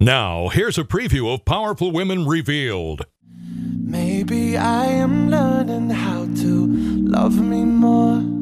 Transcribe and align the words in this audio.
Now, 0.00 0.46
here's 0.46 0.78
a 0.78 0.84
preview 0.84 1.34
of 1.34 1.44
Powerful 1.44 1.90
Women 1.90 2.24
Revealed. 2.24 3.04
Maybe 3.34 4.56
I 4.56 4.84
am 4.84 5.28
learning 5.28 5.90
how 5.90 6.26
to 6.42 6.66
love 6.68 7.40
me 7.40 7.64
more. 7.64 8.37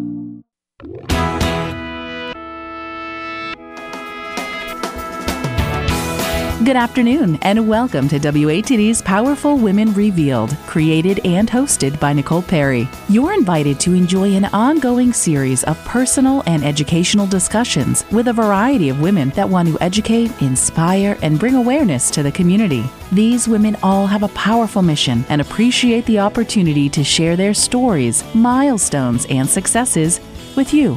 Good 6.66 6.74
afternoon, 6.74 7.38
and 7.42 7.68
welcome 7.68 8.08
to 8.08 8.18
WATD's 8.18 9.00
Powerful 9.00 9.56
Women 9.56 9.94
Revealed, 9.94 10.50
created 10.66 11.20
and 11.24 11.48
hosted 11.48 12.00
by 12.00 12.12
Nicole 12.12 12.42
Perry. 12.42 12.88
You're 13.08 13.34
invited 13.34 13.78
to 13.78 13.94
enjoy 13.94 14.34
an 14.34 14.46
ongoing 14.46 15.12
series 15.12 15.62
of 15.62 15.78
personal 15.84 16.42
and 16.44 16.64
educational 16.64 17.28
discussions 17.28 18.04
with 18.10 18.26
a 18.26 18.32
variety 18.32 18.88
of 18.88 19.00
women 19.00 19.30
that 19.36 19.48
want 19.48 19.68
to 19.68 19.80
educate, 19.80 20.42
inspire, 20.42 21.16
and 21.22 21.38
bring 21.38 21.54
awareness 21.54 22.10
to 22.10 22.24
the 22.24 22.32
community. 22.32 22.82
These 23.12 23.46
women 23.46 23.76
all 23.80 24.08
have 24.08 24.24
a 24.24 24.34
powerful 24.34 24.82
mission 24.82 25.24
and 25.28 25.40
appreciate 25.40 26.04
the 26.06 26.18
opportunity 26.18 26.88
to 26.88 27.04
share 27.04 27.36
their 27.36 27.54
stories, 27.54 28.24
milestones, 28.34 29.24
and 29.26 29.48
successes 29.48 30.20
with 30.56 30.74
you. 30.74 30.94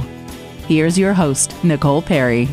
Here's 0.67 0.97
your 0.97 1.13
host, 1.13 1.53
Nicole 1.63 2.01
Perry. 2.01 2.49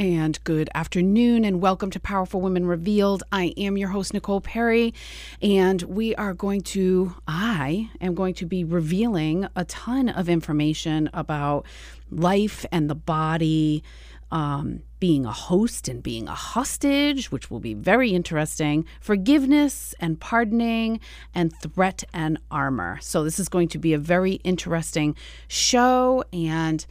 And 0.00 0.42
good 0.44 0.70
afternoon, 0.74 1.44
and 1.44 1.60
welcome 1.60 1.90
to 1.90 2.00
Powerful 2.00 2.40
Women 2.40 2.64
Revealed. 2.64 3.22
I 3.30 3.52
am 3.58 3.76
your 3.76 3.90
host, 3.90 4.14
Nicole 4.14 4.40
Perry, 4.40 4.94
and 5.42 5.82
we 5.82 6.14
are 6.14 6.32
going 6.32 6.62
to, 6.62 7.16
I 7.28 7.90
am 8.00 8.14
going 8.14 8.32
to 8.36 8.46
be 8.46 8.64
revealing 8.64 9.46
a 9.54 9.66
ton 9.66 10.08
of 10.08 10.30
information 10.30 11.10
about 11.12 11.66
life 12.10 12.64
and 12.72 12.88
the 12.88 12.94
body, 12.94 13.84
um, 14.30 14.80
being 15.00 15.26
a 15.26 15.32
host 15.32 15.86
and 15.86 16.02
being 16.02 16.28
a 16.28 16.34
hostage, 16.34 17.30
which 17.30 17.50
will 17.50 17.60
be 17.60 17.74
very 17.74 18.12
interesting, 18.12 18.86
forgiveness 19.02 19.94
and 20.00 20.18
pardoning, 20.18 20.98
and 21.34 21.52
threat 21.60 22.04
and 22.14 22.38
armor. 22.50 22.98
So, 23.02 23.22
this 23.22 23.38
is 23.38 23.50
going 23.50 23.68
to 23.68 23.78
be 23.78 23.92
a 23.92 23.98
very 23.98 24.40
interesting 24.44 25.14
show, 25.46 26.24
and 26.32 26.86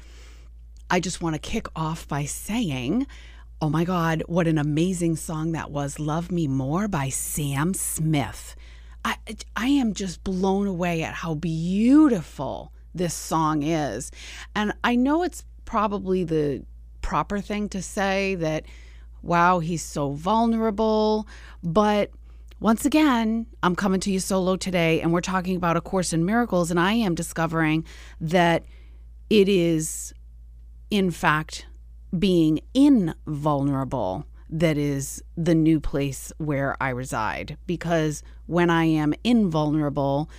I 0.92 1.00
just 1.00 1.22
want 1.22 1.36
to 1.36 1.40
kick 1.40 1.68
off 1.76 2.08
by 2.08 2.26
saying, 2.26 3.06
oh 3.62 3.70
my 3.70 3.84
God, 3.84 4.24
what 4.26 4.48
an 4.48 4.58
amazing 4.58 5.18
song 5.18 5.52
that 5.52 5.70
was 5.70 6.00
Love 6.00 6.32
Me 6.32 6.48
More 6.48 6.88
by 6.88 7.10
Sam 7.10 7.76
Smith. 7.76 8.56
I, 9.06 9.18
I 9.56 9.68
am 9.68 9.94
just 9.94 10.24
blown 10.24 10.66
away 10.66 11.04
at 11.04 11.14
how 11.14 11.36
beautiful 11.36 12.74
this 12.96 13.14
song 13.14 13.62
is. 13.62 14.12
And 14.56 14.74
I 14.84 14.96
know 14.96 15.22
it's 15.22 15.44
probably 15.64 16.24
the 16.24 16.64
proper 17.04 17.40
thing 17.40 17.70
to 17.70 17.84
say 17.84 18.34
that, 18.36 18.66
wow, 19.22 19.60
he's 19.60 19.84
so 19.84 20.14
vulnerable. 20.14 21.28
But 21.62 22.10
once 22.60 22.84
again, 22.84 23.46
I'm 23.62 23.76
coming 23.76 24.00
to 24.02 24.12
you 24.12 24.20
solo 24.20 24.56
today, 24.56 25.02
and 25.02 25.14
we're 25.14 25.22
talking 25.22 25.56
about 25.56 25.78
A 25.78 25.82
Course 25.82 26.14
in 26.14 26.26
Miracles. 26.26 26.72
And 26.72 26.80
I 26.80 26.94
am 26.94 27.14
discovering 27.14 27.86
that 28.20 28.64
it 29.30 29.48
is 29.48 30.16
in 30.90 31.12
fact, 31.12 31.66
being 32.18 32.60
invulnerable 32.74 34.26
that 34.50 34.78
is 34.78 35.24
the 35.38 35.54
new 35.54 35.80
place 35.80 36.34
where 36.38 36.76
I 36.82 36.90
reside 36.90 37.58
because 37.68 38.24
when 38.48 38.70
I 38.70 38.86
am 38.86 39.14
invulnerable, 39.24 40.30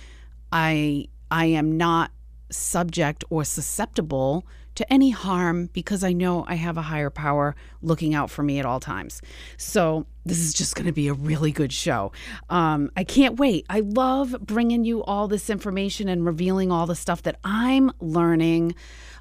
I 0.51 1.07
I 1.29 1.45
am 1.45 1.77
not 1.77 2.11
subject 2.49 3.23
or 3.29 3.45
susceptible 3.45 4.45
to 4.75 4.91
any 4.91 5.09
harm 5.09 5.69
because 5.73 6.03
I 6.03 6.13
know 6.13 6.45
I 6.47 6.55
have 6.55 6.77
a 6.77 6.81
higher 6.81 7.09
power 7.09 7.55
looking 7.81 8.13
out 8.13 8.29
for 8.29 8.43
me 8.43 8.59
at 8.59 8.65
all 8.65 8.79
times. 8.79 9.21
So, 9.57 10.05
this 10.25 10.39
is 10.39 10.53
just 10.53 10.75
going 10.75 10.85
to 10.85 10.93
be 10.93 11.07
a 11.07 11.13
really 11.13 11.51
good 11.51 11.73
show. 11.73 12.11
Um, 12.49 12.91
I 12.95 13.03
can't 13.03 13.39
wait. 13.39 13.65
I 13.69 13.81
love 13.81 14.35
bringing 14.39 14.85
you 14.85 15.03
all 15.03 15.27
this 15.27 15.49
information 15.49 16.07
and 16.07 16.25
revealing 16.25 16.71
all 16.71 16.85
the 16.85 16.95
stuff 16.95 17.23
that 17.23 17.37
I'm 17.43 17.91
learning 17.99 18.75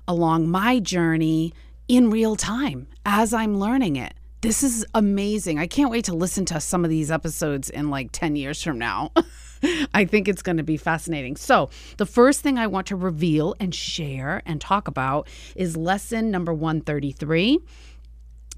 along 0.07 0.49
my 0.49 0.79
journey 0.79 1.53
in 1.89 2.11
real 2.11 2.37
time 2.37 2.87
as 3.05 3.35
I'm 3.35 3.59
learning 3.59 3.97
it. 3.97 4.15
This 4.43 4.63
is 4.63 4.87
amazing. 4.95 5.59
I 5.59 5.67
can't 5.67 5.91
wait 5.91 6.07
to 6.07 6.15
listen 6.15 6.45
to 6.47 6.61
some 6.61 6.85
of 6.85 6.91
these 6.91 7.11
episodes 7.11 7.69
in 7.69 7.91
like 7.91 8.11
10 8.13 8.37
years 8.37 8.63
from 8.63 8.79
now. 8.79 9.13
I 9.95 10.07
think 10.07 10.29
it's 10.29 10.41
going 10.41 10.57
to 10.57 10.63
be 10.63 10.79
fascinating. 10.79 11.37
So, 11.37 11.69
the 11.99 12.07
first 12.07 12.41
thing 12.41 12.59
I 12.59 12.67
want 12.67 12.87
to 12.87 12.97
reveal 12.97 13.55
and 13.61 13.75
share 13.75 14.41
and 14.47 14.59
talk 14.59 14.89
about 14.89 15.29
is 15.55 15.77
lesson 15.77 16.31
number 16.31 16.55
133 16.55 17.59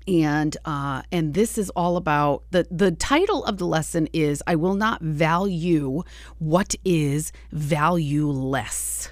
and 0.08 0.56
uh, 0.64 1.02
and 1.10 1.34
this 1.34 1.58
is 1.58 1.70
all 1.70 1.96
about 1.96 2.44
the 2.50 2.66
the 2.70 2.90
title 2.92 3.44
of 3.44 3.58
the 3.58 3.66
lesson 3.66 4.08
is 4.12 4.42
I 4.46 4.56
will 4.56 4.74
not 4.74 5.00
value 5.00 6.02
what 6.38 6.74
is 6.84 7.32
valueless 7.50 9.10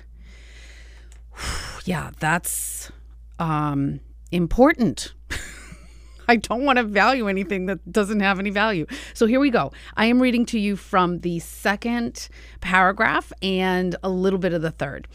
yeah, 1.85 2.11
that's 2.19 2.91
um, 3.39 4.01
important. 4.31 5.15
I 6.29 6.37
don't 6.37 6.65
want 6.65 6.77
to 6.77 6.85
value 6.85 7.27
anything 7.27 7.67
that 7.67 7.91
doesn't 7.91 8.21
have 8.21 8.39
any 8.39 8.51
value. 8.51 8.87
So 9.15 9.27
here 9.27 9.41
we 9.41 9.51
go. 9.51 9.73
I 9.97 10.07
am 10.07 10.23
reading 10.23 10.47
to 10.47 10.61
you 10.61 10.77
from 10.77 11.21
the 11.21 11.41
second 11.41 12.29
paragraph 12.61 13.33
and 13.43 13.97
a 14.03 14.09
little 14.09 14.39
bit 14.39 14.53
of 14.53 14.63
the 14.63 14.71
third. 14.71 15.09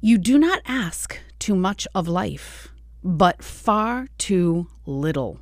You 0.00 0.18
do 0.18 0.38
not 0.38 0.62
ask 0.66 1.18
too 1.38 1.54
much 1.54 1.86
of 1.94 2.08
life, 2.08 2.68
but 3.04 3.44
far 3.44 4.08
too 4.18 4.66
little. 4.84 5.38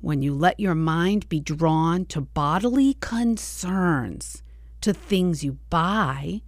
When 0.00 0.22
you 0.22 0.32
let 0.32 0.58
your 0.58 0.74
mind 0.74 1.28
be 1.28 1.40
drawn 1.40 2.06
to 2.06 2.20
bodily 2.20 2.94
concerns, 2.94 4.42
to 4.80 4.94
things 4.94 5.42
you 5.44 5.58
buy, 5.68 6.42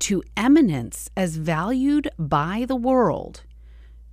to 0.00 0.22
eminence 0.36 1.10
as 1.16 1.36
valued 1.36 2.08
by 2.18 2.64
the 2.66 2.76
world, 2.76 3.42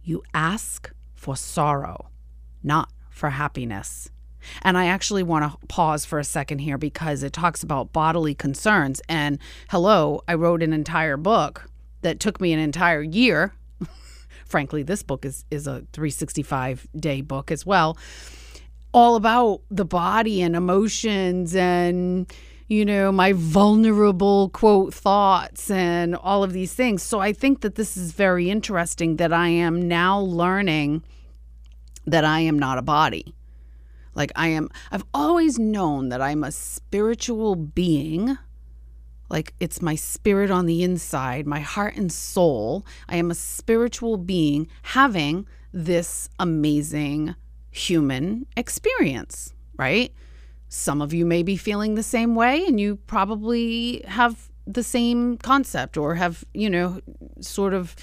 you 0.03 0.23
ask 0.33 0.91
for 1.13 1.35
sorrow, 1.35 2.09
not 2.63 2.89
for 3.09 3.29
happiness. 3.29 4.09
And 4.61 4.77
I 4.77 4.88
actually 4.88 5.23
want 5.23 5.49
to 5.49 5.67
pause 5.67 6.05
for 6.05 6.19
a 6.19 6.23
second 6.23 6.59
here 6.59 6.77
because 6.77 7.23
it 7.23 7.33
talks 7.33 7.63
about 7.63 7.93
bodily 7.93 8.35
concerns. 8.35 9.01
And 9.07 9.39
hello, 9.69 10.22
I 10.27 10.33
wrote 10.33 10.61
an 10.61 10.73
entire 10.73 11.17
book 11.17 11.69
that 12.01 12.19
took 12.19 12.41
me 12.41 12.53
an 12.53 12.59
entire 12.59 13.01
year. 13.01 13.53
Frankly, 14.45 14.83
this 14.83 15.03
book 15.03 15.25
is, 15.25 15.45
is 15.49 15.67
a 15.67 15.85
365 15.93 16.88
day 16.95 17.22
book 17.22 17.51
as 17.51 17.66
well, 17.66 17.97
all 18.93 19.16
about 19.16 19.61
the 19.72 19.85
body 19.85 20.41
and 20.41 20.55
emotions 20.55 21.55
and 21.55 22.31
you 22.68 22.85
know, 22.85 23.12
my 23.12 23.34
vulnerable 23.34 24.50
quote 24.50 24.94
thoughts 24.94 25.69
and 25.69 26.16
all 26.16 26.44
of 26.44 26.53
these 26.53 26.74
things. 26.74 27.03
So 27.03 27.19
I 27.19 27.34
think 27.34 27.62
that 27.62 27.75
this 27.75 27.97
is 27.97 28.12
very 28.12 28.50
interesting 28.50 29.18
that 29.18 29.34
I 29.34 29.50
am 29.50 29.88
now 29.88 30.19
learning 30.19 31.03
that 32.06 32.25
I 32.25 32.41
am 32.41 32.57
not 32.57 32.78
a 32.78 32.81
body. 32.81 33.34
Like 34.16 34.31
I 34.35 34.50
am, 34.50 34.69
I've 34.91 35.06
always 35.13 35.57
known 35.57 36.09
that 36.09 36.22
I'm 36.22 36.44
a 36.44 36.52
spiritual 36.52 37.56
being. 37.56 38.38
Like 39.29 39.53
it's 39.59 39.81
my 39.81 39.96
spirit 39.96 40.52
on 40.52 40.66
the 40.66 40.84
inside, 40.84 41.47
my 41.47 41.59
heart 41.59 41.96
and 41.96 42.12
soul. 42.12 42.85
I 43.09 43.16
am 43.16 43.31
a 43.31 43.35
spiritual 43.35 44.18
being 44.18 44.68
having 44.84 45.47
this 45.72 46.29
amazing 46.40 47.35
human 47.72 48.46
experience, 48.56 49.53
right? 49.78 50.13
Some 50.75 51.03
of 51.03 51.13
you 51.13 51.23
may 51.23 51.44
be 51.44 51.56
feeling 51.56 51.94
the 51.94 52.01
same 52.01 52.34
way, 52.34 52.66
and 52.66 52.79
you 52.79 52.95
probably 52.95 54.03
have 54.07 54.50
the 54.66 54.81
same 54.81 55.38
concept 55.38 55.97
or 55.97 56.16
have, 56.16 56.44
you 56.51 56.67
know, 56.67 57.00
sort 57.41 57.75
of 57.75 57.95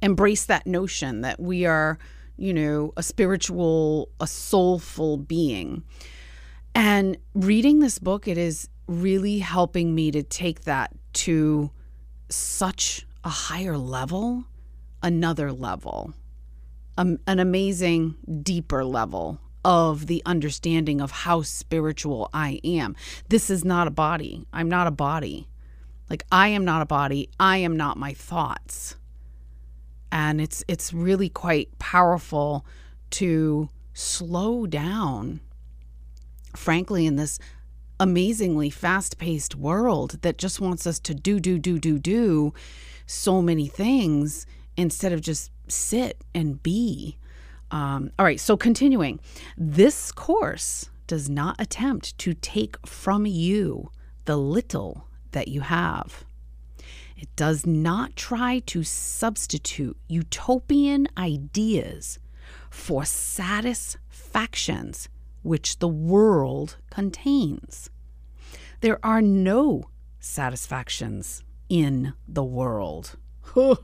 embraced 0.00 0.48
that 0.48 0.66
notion 0.66 1.20
that 1.20 1.38
we 1.38 1.66
are, 1.66 1.98
you 2.38 2.54
know, 2.54 2.94
a 2.96 3.02
spiritual, 3.02 4.08
a 4.20 4.26
soulful 4.26 5.18
being. 5.18 5.84
And 6.74 7.18
reading 7.34 7.80
this 7.80 7.98
book, 7.98 8.26
it 8.26 8.38
is 8.38 8.70
really 8.86 9.40
helping 9.40 9.94
me 9.94 10.10
to 10.10 10.22
take 10.22 10.62
that 10.62 10.94
to 11.24 11.70
such 12.30 13.06
a 13.22 13.28
higher 13.28 13.76
level, 13.76 14.44
another 15.02 15.52
level, 15.52 16.14
um, 16.96 17.18
an 17.26 17.38
amazing, 17.38 18.14
deeper 18.42 18.82
level 18.82 19.40
of 19.64 20.06
the 20.06 20.22
understanding 20.26 21.00
of 21.00 21.10
how 21.10 21.42
spiritual 21.42 22.28
I 22.32 22.60
am. 22.64 22.94
This 23.28 23.50
is 23.50 23.64
not 23.64 23.88
a 23.88 23.90
body. 23.90 24.46
I'm 24.52 24.68
not 24.68 24.86
a 24.86 24.90
body. 24.92 25.48
Like 26.10 26.24
I 26.30 26.48
am 26.48 26.64
not 26.64 26.82
a 26.82 26.86
body. 26.86 27.30
I 27.40 27.58
am 27.58 27.76
not 27.76 27.96
my 27.96 28.12
thoughts. 28.12 28.96
And 30.12 30.40
it's 30.40 30.62
it's 30.68 30.92
really 30.92 31.28
quite 31.28 31.78
powerful 31.78 32.64
to 33.10 33.68
slow 33.92 34.66
down 34.66 35.40
frankly 36.56 37.06
in 37.06 37.16
this 37.16 37.38
amazingly 38.00 38.70
fast-paced 38.70 39.54
world 39.54 40.18
that 40.22 40.36
just 40.36 40.60
wants 40.60 40.86
us 40.86 40.98
to 40.98 41.14
do 41.14 41.38
do 41.38 41.58
do 41.58 41.78
do 41.78 41.98
do 41.98 42.52
so 43.06 43.40
many 43.40 43.66
things 43.68 44.46
instead 44.76 45.12
of 45.12 45.20
just 45.20 45.50
sit 45.68 46.24
and 46.34 46.62
be 46.62 47.16
Um, 47.74 48.10
all 48.20 48.24
right, 48.24 48.38
so 48.38 48.56
continuing. 48.56 49.18
This 49.58 50.12
course 50.12 50.90
does 51.08 51.28
not 51.28 51.60
attempt 51.60 52.16
to 52.18 52.32
take 52.32 52.76
from 52.86 53.26
you 53.26 53.90
the 54.26 54.36
little 54.36 55.08
that 55.32 55.48
you 55.48 55.62
have. 55.62 56.22
It 57.16 57.34
does 57.34 57.66
not 57.66 58.14
try 58.14 58.60
to 58.66 58.84
substitute 58.84 59.96
utopian 60.06 61.08
ideas 61.18 62.20
for 62.70 63.04
satisfactions 63.04 65.08
which 65.42 65.80
the 65.80 65.88
world 65.88 66.76
contains. 66.90 67.90
There 68.82 69.04
are 69.04 69.20
no 69.20 69.90
satisfactions 70.20 71.42
in 71.68 72.12
the 72.28 72.44
world. 72.44 73.16
All 73.56 73.78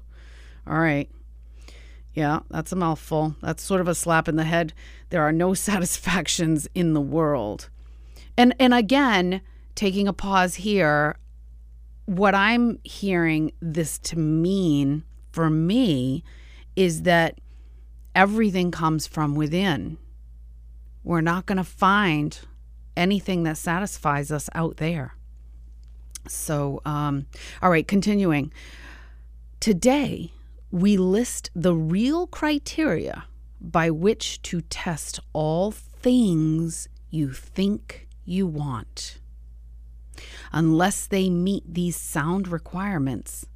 right. 0.64 1.10
Yeah, 2.14 2.40
that's 2.50 2.72
a 2.72 2.76
mouthful. 2.76 3.36
That's 3.40 3.62
sort 3.62 3.80
of 3.80 3.88
a 3.88 3.94
slap 3.94 4.28
in 4.28 4.36
the 4.36 4.44
head. 4.44 4.72
There 5.10 5.22
are 5.22 5.32
no 5.32 5.54
satisfactions 5.68 6.68
in 6.74 6.94
the 6.94 7.00
world. 7.00 7.68
And 8.36 8.54
and 8.58 8.74
again, 8.74 9.42
taking 9.74 10.08
a 10.08 10.12
pause 10.12 10.56
here, 10.56 11.16
what 12.06 12.34
I'm 12.34 12.78
hearing 12.84 13.52
this 13.60 13.98
to 14.00 14.18
mean 14.18 15.04
for 15.32 15.48
me 15.48 16.24
is 16.74 17.02
that 17.02 17.40
everything 18.14 18.70
comes 18.70 19.06
from 19.06 19.34
within. 19.34 19.98
We're 21.04 21.20
not 21.20 21.46
going 21.46 21.58
to 21.58 21.64
find 21.64 22.38
anything 22.96 23.44
that 23.44 23.56
satisfies 23.56 24.30
us 24.30 24.50
out 24.54 24.78
there. 24.78 25.14
So, 26.28 26.82
um, 26.84 27.26
all 27.62 27.70
right, 27.70 27.86
continuing. 27.86 28.52
Today, 29.60 30.32
we 30.70 30.96
list 30.96 31.50
the 31.54 31.74
real 31.74 32.26
criteria 32.26 33.24
by 33.60 33.90
which 33.90 34.40
to 34.42 34.60
test 34.62 35.20
all 35.32 35.70
things 35.70 36.88
you 37.10 37.32
think 37.32 38.08
you 38.24 38.46
want. 38.46 39.18
Unless 40.52 41.06
they 41.06 41.28
meet 41.30 41.74
these 41.74 41.96
sound 41.96 42.48
requirements, 42.48 43.46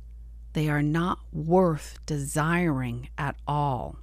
they 0.53 0.69
are 0.69 0.83
not 0.83 1.19
worth 1.33 1.99
desiring 2.07 3.09
at 3.19 3.37
all, 3.47 3.97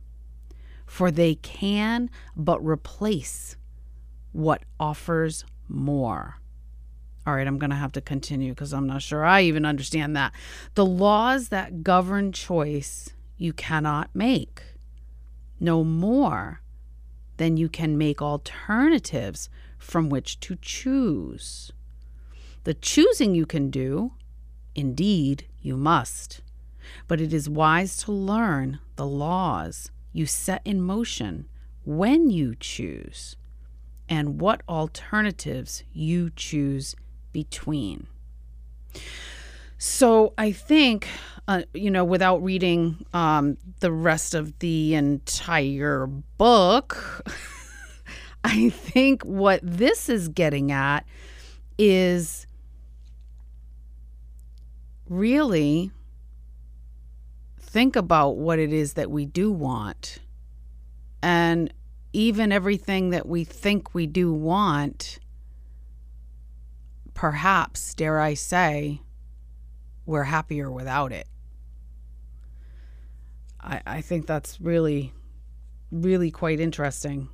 for 0.86 1.12
they 1.12 1.36
can 1.36 2.10
but 2.36 2.64
replace 2.64 3.56
what 4.32 4.64
offers 4.80 5.46
more. 5.68 6.41
All 7.26 7.36
right, 7.36 7.46
I'm 7.46 7.60
going 7.60 7.70
to 7.70 7.76
have 7.76 7.92
to 7.94 8.02
continue 8.02 8.52
because 8.52 8.74
I'm 8.74 8.88
not 8.88 9.04
sure 9.04 9.24
I 9.24 9.42
even 9.42 9.66
understand 9.66 10.16
that. 10.16 10.34
The 10.74 10.86
laws 10.86 11.50
that 11.50 11.84
govern 11.84 12.32
choice 12.32 13.12
you 13.38 13.54
cannot 13.54 14.10
make, 14.14 14.64
no 15.60 15.84
more 15.84 16.62
than 17.38 17.58
you 17.58 17.70
can 17.70 17.98
make 17.98 18.22
alternatives 18.22 19.50
from 19.78 20.10
which 20.10 20.40
to 20.42 20.58
choose. 20.62 21.72
The 22.64 22.74
choosing 22.74 23.36
you 23.36 23.46
can 23.46 23.70
do, 23.70 24.14
indeed, 24.76 25.48
you 25.62 25.78
must, 25.78 26.42
but 27.08 27.22
it 27.22 27.34
is 27.34 27.50
wise 27.50 27.98
to 27.98 28.12
learn 28.12 28.80
the 28.96 29.08
laws 29.08 29.92
you 30.14 30.26
set 30.26 30.62
in 30.66 30.82
motion 30.82 31.48
when 31.84 32.30
you 32.30 32.56
choose 32.60 33.36
and 34.08 34.42
what 34.42 34.62
alternatives 34.68 35.84
you 35.94 36.30
choose 36.36 36.96
between. 37.32 38.08
So 39.78 40.34
I 40.38 40.52
think, 40.52 41.08
uh, 41.48 41.64
you 41.74 41.90
know, 41.90 42.06
without 42.06 42.44
reading 42.44 43.04
um, 43.14 43.58
the 43.80 43.92
rest 43.92 44.36
of 44.36 44.60
the 44.60 44.94
entire 44.94 46.06
book, 46.06 47.26
I 48.44 48.70
think 48.70 49.24
what 49.24 49.60
this 49.64 50.08
is 50.08 50.28
getting 50.28 50.72
at 50.72 51.06
is 51.78 52.46
really 55.10 55.92
think 57.60 57.96
about 57.96 58.38
what 58.38 58.60
it 58.60 58.72
is 58.72 58.94
that 58.94 59.10
we 59.10 59.26
do 59.26 59.52
want. 59.52 60.20
And 61.24 61.74
even 62.14 62.52
everything 62.52 63.12
that 63.12 63.28
we 63.28 63.44
think 63.44 63.94
we 63.94 64.06
do 64.06 64.32
want 64.34 65.20
perhaps, 67.22 67.94
dare 67.94 68.20
I 68.20 68.34
say, 68.34 69.00
we're 70.08 70.24
happier 70.24 70.72
without 70.72 71.12
it. 71.12 71.28
I, 73.62 73.80
I 73.86 74.02
think 74.02 74.26
that's 74.26 74.60
really, 74.60 75.14
really 75.92 76.32
quite 76.32 76.60
interesting. 76.60 77.30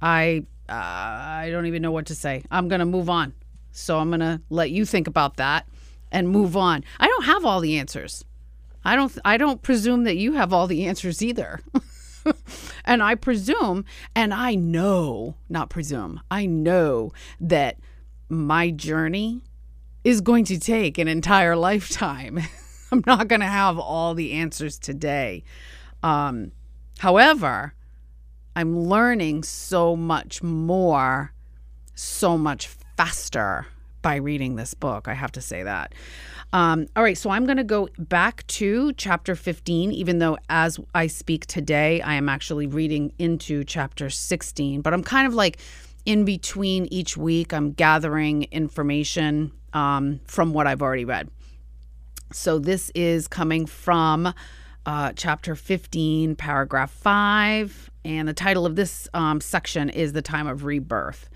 I 0.00 0.46
uh, 0.68 0.74
I 0.74 1.48
don't 1.50 1.66
even 1.66 1.82
know 1.82 1.90
what 1.90 2.06
to 2.06 2.14
say. 2.14 2.44
I'm 2.52 2.68
gonna 2.68 2.86
move 2.86 3.10
on. 3.10 3.34
So 3.72 3.98
I'm 3.98 4.10
gonna 4.10 4.40
let 4.48 4.70
you 4.70 4.84
think 4.84 5.08
about 5.08 5.38
that 5.38 5.66
and 6.12 6.28
move 6.28 6.56
on. 6.56 6.84
I 7.00 7.08
don't 7.08 7.24
have 7.24 7.44
all 7.44 7.58
the 7.58 7.78
answers. 7.78 8.24
I 8.84 8.94
don't 8.94 9.18
I 9.24 9.38
don't 9.38 9.60
presume 9.60 10.04
that 10.04 10.16
you 10.16 10.34
have 10.34 10.52
all 10.52 10.68
the 10.68 10.86
answers 10.86 11.20
either. 11.20 11.58
and 12.84 13.02
I 13.02 13.16
presume 13.16 13.86
and 14.14 14.32
I 14.32 14.54
know, 14.54 15.34
not 15.48 15.68
presume. 15.68 16.20
I 16.30 16.46
know 16.46 17.12
that 17.40 17.78
my 18.32 18.70
journey 18.70 19.42
is 20.04 20.20
going 20.20 20.44
to 20.46 20.58
take 20.58 20.98
an 20.98 21.08
entire 21.08 21.54
lifetime. 21.54 22.40
I'm 22.92 23.02
not 23.06 23.28
going 23.28 23.40
to 23.40 23.46
have 23.46 23.78
all 23.78 24.14
the 24.14 24.32
answers 24.32 24.78
today. 24.78 25.44
Um, 26.02 26.52
however, 26.98 27.74
I'm 28.56 28.78
learning 28.80 29.44
so 29.44 29.96
much 29.96 30.42
more, 30.42 31.32
so 31.94 32.36
much 32.36 32.68
faster 32.96 33.66
by 34.02 34.16
reading 34.16 34.56
this 34.56 34.74
book. 34.74 35.08
I 35.08 35.14
have 35.14 35.32
to 35.32 35.40
say 35.40 35.62
that. 35.62 35.94
Um, 36.52 36.86
all 36.96 37.02
right, 37.02 37.16
so 37.16 37.30
I'm 37.30 37.46
going 37.46 37.56
to 37.56 37.64
go 37.64 37.88
back 37.98 38.46
to 38.48 38.92
chapter 38.94 39.34
15, 39.34 39.92
even 39.92 40.18
though 40.18 40.36
as 40.50 40.78
I 40.94 41.06
speak 41.06 41.46
today, 41.46 42.02
I 42.02 42.14
am 42.14 42.28
actually 42.28 42.66
reading 42.66 43.12
into 43.18 43.64
chapter 43.64 44.10
16, 44.10 44.82
but 44.82 44.92
I'm 44.92 45.02
kind 45.02 45.26
of 45.26 45.32
like 45.32 45.58
in 46.04 46.24
between 46.24 46.86
each 46.86 47.16
week, 47.16 47.52
I'm 47.52 47.72
gathering 47.72 48.44
information 48.44 49.52
um, 49.72 50.20
from 50.26 50.52
what 50.52 50.66
I've 50.66 50.82
already 50.82 51.04
read. 51.04 51.28
So 52.32 52.58
this 52.58 52.90
is 52.94 53.28
coming 53.28 53.66
from 53.66 54.32
uh, 54.86 55.12
chapter 55.14 55.54
15, 55.54 56.36
paragraph 56.36 56.90
5. 56.90 57.90
And 58.04 58.26
the 58.26 58.34
title 58.34 58.66
of 58.66 58.74
this 58.74 59.08
um, 59.14 59.40
section 59.40 59.88
is 59.90 60.12
The 60.12 60.22
Time 60.22 60.46
of 60.46 60.64
Rebirth. 60.64 61.28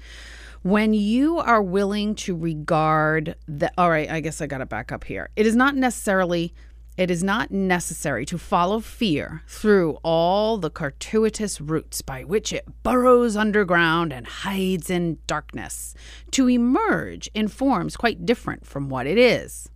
When 0.63 0.95
you 0.95 1.39
are 1.39 1.63
willing 1.63 2.17
to 2.17 2.35
regard 2.35 3.37
the, 3.47 3.71
all 3.79 3.89
right, 3.89 4.11
I 4.11 4.19
guess 4.21 4.41
I 4.41 4.47
got 4.47 4.59
to 4.59 4.67
back 4.67 4.91
up 4.91 5.05
here. 5.05 5.31
It 5.37 5.47
is 5.47 5.55
not 5.55 5.77
necessarily 5.77 6.55
it 6.97 7.11
is 7.11 7.23
not 7.23 7.51
necessary 7.51 8.25
to 8.27 8.39
follow 8.39 8.81
fear 8.81 9.43
through 9.47 9.99
all 10.03 10.57
the 10.57 10.71
circuitous 10.77 11.61
routes 11.61 12.01
by 12.03 12.25
which 12.25 12.53
it 12.53 12.67
burrows 12.83 13.37
underground 13.37 14.13
and 14.13 14.27
hides 14.27 14.89
in 14.89 15.19
darkness, 15.27 15.95
to 16.31 16.49
emerge 16.49 17.29
in 17.35 17.49
forms 17.49 17.97
quite 17.97 18.25
different 18.25 18.67
from 18.67 18.89
what 18.89 19.07
it 19.07 19.19
is. 19.19 19.69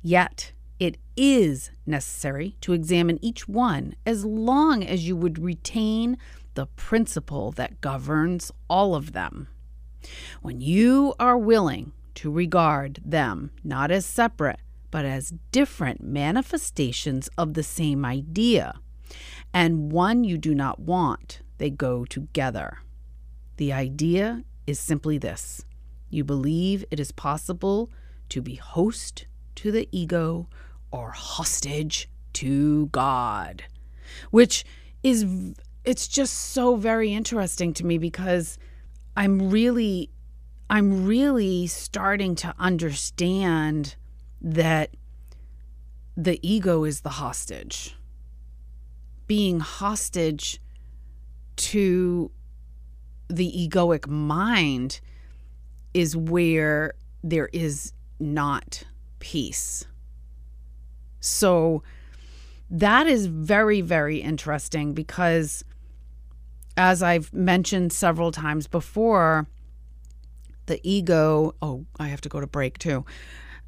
Yet, 0.00 0.52
it 0.78 0.98
is 1.16 1.70
necessary 1.86 2.56
to 2.60 2.72
examine 2.72 3.18
each 3.22 3.48
one 3.48 3.94
as 4.04 4.24
long 4.24 4.82
as 4.82 5.06
you 5.06 5.16
would 5.16 5.38
retain 5.38 6.18
the 6.54 6.66
principle 6.66 7.52
that 7.52 7.80
governs 7.80 8.50
all 8.68 8.94
of 8.94 9.12
them. 9.12 9.48
When 10.40 10.60
you 10.60 11.14
are 11.18 11.38
willing 11.38 11.92
to 12.16 12.30
regard 12.30 13.00
them 13.04 13.50
not 13.62 13.90
as 13.90 14.04
separate, 14.04 14.58
but 14.92 15.04
as 15.04 15.32
different 15.50 16.04
manifestations 16.04 17.28
of 17.36 17.54
the 17.54 17.64
same 17.64 18.04
idea, 18.04 18.74
and 19.52 19.90
one 19.90 20.22
you 20.22 20.38
do 20.38 20.54
not 20.54 20.78
want. 20.78 21.40
They 21.58 21.70
go 21.70 22.04
together. 22.04 22.78
The 23.56 23.72
idea 23.72 24.44
is 24.66 24.78
simply 24.78 25.18
this 25.18 25.64
you 26.10 26.24
believe 26.24 26.84
it 26.90 27.00
is 27.00 27.10
possible 27.10 27.90
to 28.28 28.42
be 28.42 28.56
host 28.56 29.26
to 29.56 29.72
the 29.72 29.88
ego 29.90 30.46
or 30.90 31.10
hostage 31.10 32.08
to 32.34 32.86
God, 32.88 33.64
which 34.30 34.64
is 35.02 35.26
it's 35.84 36.06
just 36.06 36.34
so 36.34 36.76
very 36.76 37.12
interesting 37.14 37.72
to 37.74 37.86
me 37.86 37.96
because 37.96 38.58
I'm 39.16 39.50
really 39.50 40.10
I'm 40.68 41.06
really 41.06 41.66
starting 41.66 42.34
to 42.36 42.54
understand 42.58 43.96
that 44.42 44.90
the 46.16 46.38
ego 46.46 46.84
is 46.84 47.00
the 47.00 47.10
hostage. 47.10 47.96
Being 49.26 49.60
hostage 49.60 50.60
to 51.56 52.30
the 53.28 53.50
egoic 53.68 54.06
mind 54.06 55.00
is 55.94 56.16
where 56.16 56.94
there 57.22 57.48
is 57.52 57.92
not 58.18 58.82
peace. 59.20 59.86
So 61.20 61.82
that 62.70 63.06
is 63.06 63.26
very, 63.26 63.80
very 63.80 64.18
interesting 64.18 64.92
because 64.92 65.64
as 66.76 67.02
I've 67.02 67.32
mentioned 67.32 67.92
several 67.92 68.32
times 68.32 68.66
before, 68.66 69.46
the 70.66 70.80
ego, 70.82 71.54
oh, 71.60 71.84
I 71.98 72.08
have 72.08 72.20
to 72.22 72.28
go 72.28 72.40
to 72.40 72.46
break 72.46 72.78
too. 72.78 73.04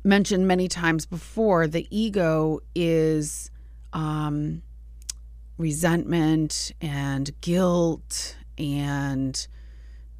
Mentioned 0.04 0.46
many 0.46 0.68
times 0.68 1.06
before, 1.06 1.66
the 1.66 1.86
ego 1.90 2.60
is 2.74 3.50
um, 3.94 4.62
resentment 5.56 6.72
and 6.80 7.30
guilt 7.40 8.36
and 8.58 9.46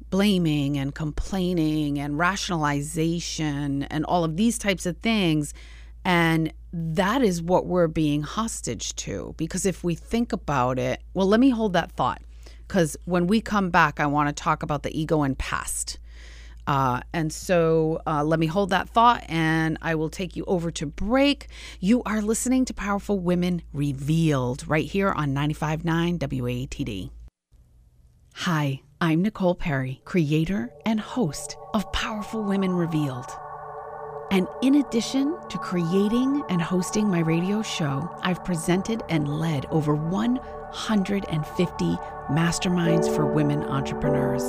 blaming 0.09 0.77
and 0.77 0.95
complaining 0.95 1.99
and 1.99 2.17
rationalization 2.17 3.83
and 3.83 4.05
all 4.05 4.23
of 4.23 4.37
these 4.37 4.57
types 4.57 4.87
of 4.87 4.97
things. 4.97 5.53
And 6.03 6.51
that 6.73 7.21
is 7.21 7.41
what 7.41 7.65
we're 7.65 7.87
being 7.87 8.23
hostage 8.23 8.95
to. 8.97 9.35
Because 9.37 9.65
if 9.65 9.83
we 9.83 9.93
think 9.93 10.33
about 10.33 10.79
it, 10.79 11.01
well, 11.13 11.27
let 11.27 11.39
me 11.39 11.49
hold 11.49 11.73
that 11.73 11.91
thought. 11.91 12.21
Because 12.67 12.97
when 13.05 13.27
we 13.27 13.39
come 13.41 13.69
back, 13.69 13.99
I 13.99 14.07
want 14.07 14.29
to 14.29 14.43
talk 14.43 14.63
about 14.63 14.83
the 14.83 14.99
ego 14.99 15.21
and 15.21 15.37
past. 15.37 15.99
Uh, 16.67 17.01
and 17.13 17.31
so 17.31 18.01
uh, 18.07 18.23
let 18.23 18.39
me 18.39 18.47
hold 18.47 18.71
that 18.71 18.89
thought 18.89 19.23
and 19.27 19.77
I 19.81 19.95
will 19.95 20.09
take 20.09 20.35
you 20.35 20.43
over 20.45 20.71
to 20.71 20.85
break. 20.85 21.47
You 21.79 22.01
are 22.03 22.21
listening 22.21 22.65
to 22.65 22.73
Powerful 22.73 23.19
Women 23.19 23.61
Revealed 23.73 24.67
right 24.67 24.85
here 24.85 25.11
on 25.11 25.33
95.9 25.33 26.17
WATD. 26.17 27.11
Hi, 28.39 28.81
I'm 28.99 29.21
Nicole 29.21 29.55
Perry, 29.55 30.01
creator 30.05 30.71
and 30.85 30.99
host 30.99 31.55
of 31.73 31.91
Powerful 31.93 32.43
Women 32.43 32.73
Revealed. 32.73 33.29
And 34.31 34.47
in 34.61 34.75
addition 34.75 35.37
to 35.49 35.57
creating 35.59 36.43
and 36.49 36.61
hosting 36.61 37.07
my 37.07 37.19
radio 37.19 37.61
show, 37.61 38.09
I've 38.21 38.43
presented 38.43 39.03
and 39.07 39.27
led 39.27 39.67
over 39.67 39.95
150 39.95 41.85
masterminds 42.31 43.15
for 43.15 43.25
women 43.25 43.63
entrepreneurs. 43.63 44.43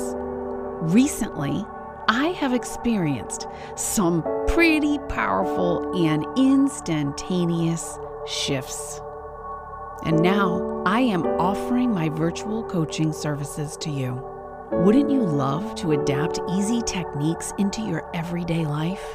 Recently, 0.81 1.63
I 2.09 2.27
have 2.27 2.53
experienced 2.53 3.47
some 3.75 4.23
pretty 4.47 4.97
powerful 5.09 6.05
and 6.05 6.25
instantaneous 6.37 7.99
shifts. 8.25 9.01
And 10.05 10.21
now 10.21 10.83
I 10.85 11.01
am 11.01 11.25
offering 11.25 11.91
my 11.93 12.07
virtual 12.07 12.63
coaching 12.63 13.11
services 13.11 13.75
to 13.81 13.89
you. 13.89 14.23
Wouldn't 14.71 15.09
you 15.09 15.21
love 15.21 15.75
to 15.75 15.91
adapt 15.91 16.39
easy 16.49 16.81
techniques 16.81 17.51
into 17.57 17.81
your 17.81 18.09
everyday 18.13 18.65
life? 18.65 19.05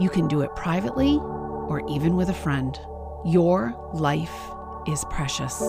You 0.00 0.08
can 0.08 0.26
do 0.26 0.40
it 0.40 0.56
privately 0.56 1.18
or 1.18 1.84
even 1.88 2.16
with 2.16 2.30
a 2.30 2.34
friend. 2.34 2.76
Your 3.24 3.76
life 3.92 4.34
is 4.88 5.04
precious, 5.04 5.60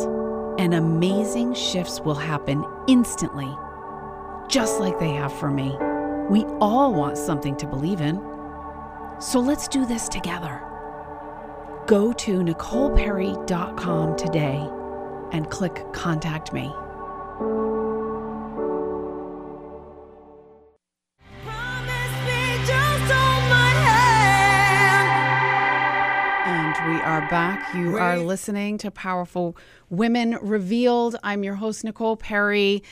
and 0.58 0.74
amazing 0.74 1.54
shifts 1.54 2.00
will 2.02 2.16
happen 2.16 2.66
instantly, 2.88 3.54
just 4.48 4.80
like 4.80 4.98
they 4.98 5.12
have 5.12 5.34
for 5.34 5.52
me. 5.52 5.78
We 6.32 6.46
all 6.62 6.94
want 6.94 7.18
something 7.18 7.58
to 7.58 7.68
believe 7.68 8.00
in. 8.00 8.16
So 9.20 9.42
let's 9.42 9.68
do 9.68 9.86
this 9.86 10.08
together. 10.08 10.64
Go 11.88 12.14
to 12.14 12.40
NicolePerry.com 12.40 14.16
today 14.16 14.66
and 15.34 15.50
click 15.50 15.84
Contact 15.92 16.54
Me. 16.54 16.72
And 26.46 26.96
we 26.96 27.02
are 27.02 27.28
back. 27.30 27.76
You 27.76 27.98
are 27.98 28.18
listening 28.20 28.78
to 28.78 28.90
Powerful 28.90 29.58
Women 29.90 30.38
Revealed. 30.42 31.18
I'm 31.24 31.44
your 31.44 31.56
host, 31.56 31.84
Nicole 31.84 32.16
Perry. 32.16 32.84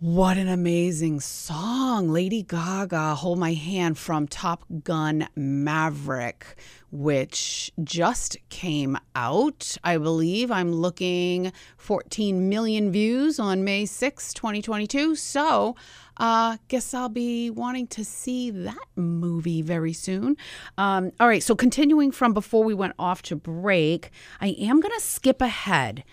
What 0.00 0.38
an 0.38 0.48
amazing 0.48 1.20
song. 1.20 2.08
Lady 2.08 2.42
Gaga, 2.42 3.16
Hold 3.16 3.38
My 3.38 3.52
Hand 3.52 3.98
from 3.98 4.26
Top 4.26 4.64
Gun 4.82 5.28
Maverick, 5.36 6.56
which 6.90 7.70
just 7.84 8.38
came 8.48 8.96
out. 9.14 9.76
I 9.84 9.98
believe 9.98 10.50
I'm 10.50 10.72
looking 10.72 11.52
14 11.76 12.48
million 12.48 12.90
views 12.90 13.38
on 13.38 13.62
May 13.62 13.84
6, 13.84 14.32
2022. 14.32 15.16
So, 15.16 15.76
uh, 16.16 16.56
guess 16.68 16.94
I'll 16.94 17.10
be 17.10 17.50
wanting 17.50 17.86
to 17.88 18.02
see 18.02 18.50
that 18.50 18.78
movie 18.96 19.60
very 19.60 19.92
soon. 19.92 20.38
Um, 20.78 21.12
all 21.20 21.28
right, 21.28 21.42
so 21.42 21.54
continuing 21.54 22.10
from 22.10 22.32
before 22.32 22.64
we 22.64 22.72
went 22.72 22.94
off 22.98 23.20
to 23.24 23.36
break, 23.36 24.12
I 24.40 24.56
am 24.60 24.80
going 24.80 24.94
to 24.94 25.04
skip 25.04 25.42
ahead 25.42 26.04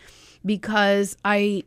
because 0.46 1.16
I 1.24 1.64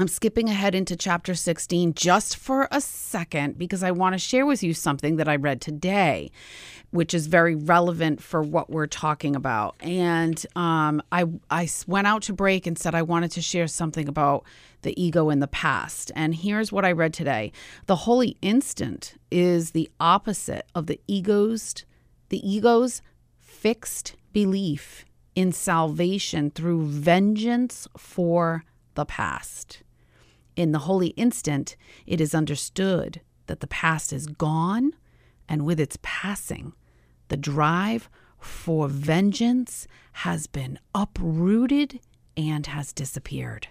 I'm 0.00 0.06
skipping 0.06 0.48
ahead 0.48 0.76
into 0.76 0.94
chapter 0.94 1.34
16 1.34 1.94
just 1.94 2.36
for 2.36 2.68
a 2.70 2.80
second 2.80 3.58
because 3.58 3.82
I 3.82 3.90
want 3.90 4.12
to 4.12 4.18
share 4.18 4.46
with 4.46 4.62
you 4.62 4.72
something 4.72 5.16
that 5.16 5.28
I 5.28 5.34
read 5.34 5.60
today, 5.60 6.30
which 6.92 7.14
is 7.14 7.26
very 7.26 7.56
relevant 7.56 8.22
for 8.22 8.40
what 8.40 8.70
we're 8.70 8.86
talking 8.86 9.34
about. 9.34 9.74
And 9.80 10.46
um, 10.54 11.02
I, 11.10 11.24
I 11.50 11.68
went 11.88 12.06
out 12.06 12.22
to 12.22 12.32
break 12.32 12.64
and 12.64 12.78
said 12.78 12.94
I 12.94 13.02
wanted 13.02 13.32
to 13.32 13.42
share 13.42 13.66
something 13.66 14.06
about 14.06 14.44
the 14.82 14.94
ego 15.02 15.30
in 15.30 15.40
the 15.40 15.48
past. 15.48 16.12
And 16.14 16.32
here's 16.32 16.70
what 16.70 16.84
I 16.84 16.92
read 16.92 17.12
today 17.12 17.50
The 17.86 17.96
holy 17.96 18.36
instant 18.40 19.16
is 19.32 19.72
the 19.72 19.90
opposite 19.98 20.66
of 20.76 20.86
the 20.86 21.00
ego's, 21.08 21.74
the 22.28 22.48
ego's 22.48 23.02
fixed 23.40 24.14
belief 24.32 25.04
in 25.34 25.50
salvation 25.50 26.50
through 26.52 26.86
vengeance 26.86 27.88
for 27.96 28.62
the 28.94 29.04
past. 29.04 29.82
In 30.58 30.72
the 30.72 30.80
holy 30.80 31.10
instant, 31.10 31.76
it 32.04 32.20
is 32.20 32.34
understood 32.34 33.20
that 33.46 33.60
the 33.60 33.68
past 33.68 34.12
is 34.12 34.26
gone, 34.26 34.92
and 35.48 35.64
with 35.64 35.78
its 35.78 35.96
passing, 36.02 36.72
the 37.28 37.36
drive 37.36 38.10
for 38.40 38.88
vengeance 38.88 39.86
has 40.14 40.48
been 40.48 40.80
uprooted 40.96 42.00
and 42.36 42.66
has 42.66 42.92
disappeared. 42.92 43.68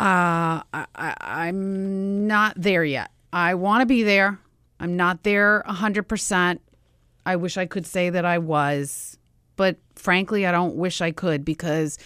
Uh, 0.00 0.66
I, 0.74 1.46
am 1.46 2.26
not 2.26 2.54
there 2.56 2.84
yet. 2.84 3.12
I 3.32 3.54
want 3.54 3.82
to 3.82 3.86
be 3.86 4.02
there. 4.02 4.40
I'm 4.80 4.96
not 4.96 5.22
there 5.22 5.62
100%. 5.68 6.58
I 7.24 7.36
wish 7.36 7.56
I 7.56 7.66
could 7.66 7.86
say 7.86 8.10
that 8.10 8.24
I 8.24 8.38
was, 8.38 9.18
but 9.54 9.76
frankly, 9.94 10.46
I 10.46 10.50
don't 10.50 10.74
wish 10.74 11.00
I 11.00 11.12
could 11.12 11.44
because 11.44 11.96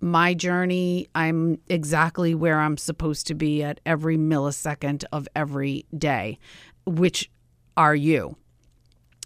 my 0.00 0.34
journey, 0.34 1.08
I'm 1.14 1.58
exactly 1.68 2.34
where 2.34 2.58
I'm 2.58 2.76
supposed 2.76 3.26
to 3.28 3.34
be 3.34 3.62
at 3.62 3.80
every 3.84 4.16
millisecond 4.16 5.04
of 5.12 5.28
every 5.36 5.86
day, 5.96 6.38
which 6.86 7.30
are 7.76 7.94
you. 7.94 8.36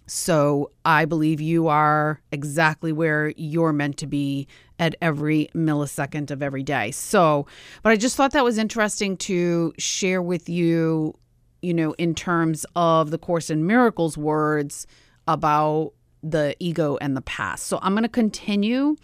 So 0.07 0.71
I 0.85 1.07
believe 1.07 1.41
you 1.41 1.69
are 1.69 2.21
exactly 2.31 2.93
where 2.93 3.33
you're 3.37 3.73
meant 3.73 3.97
to 3.99 4.07
be 4.07 4.47
at 4.79 4.95
every 5.01 5.49
millisecond 5.55 6.31
of 6.31 6.43
every 6.43 6.63
day. 6.63 6.91
So, 6.91 7.47
but 7.83 7.91
I 7.91 7.97
just 7.97 8.17
thought 8.17 8.33
that 8.33 8.45
was 8.45 8.59
interesting 8.59 9.17
to 9.19 9.73
share 9.79 10.21
with 10.21 10.49
you, 10.49 11.17
you 11.63 11.73
know, 11.73 11.93
in 11.93 12.15
terms 12.15 12.67
of 12.77 13.13
the 13.13 13.19
Course 13.19 13.49
in 13.49 13.67
Miracles 13.67 14.19
words 14.19 14.87
about 15.27 15.93
the 16.23 16.55
ego 16.59 16.99
and 17.01 17.17
the 17.17 17.23
past. 17.23 17.67
So 17.67 17.79
I'm 17.81 17.93
going 17.95 18.03
to 18.03 18.09
continue 18.09 18.97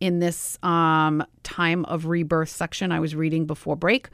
in 0.00 0.18
this 0.18 0.58
um, 0.62 1.24
time 1.42 1.84
of 1.84 2.06
rebirth 2.06 2.48
section 2.48 2.90
I 2.90 3.00
was 3.00 3.14
reading 3.14 3.46
before 3.46 3.76
break. 3.76 4.08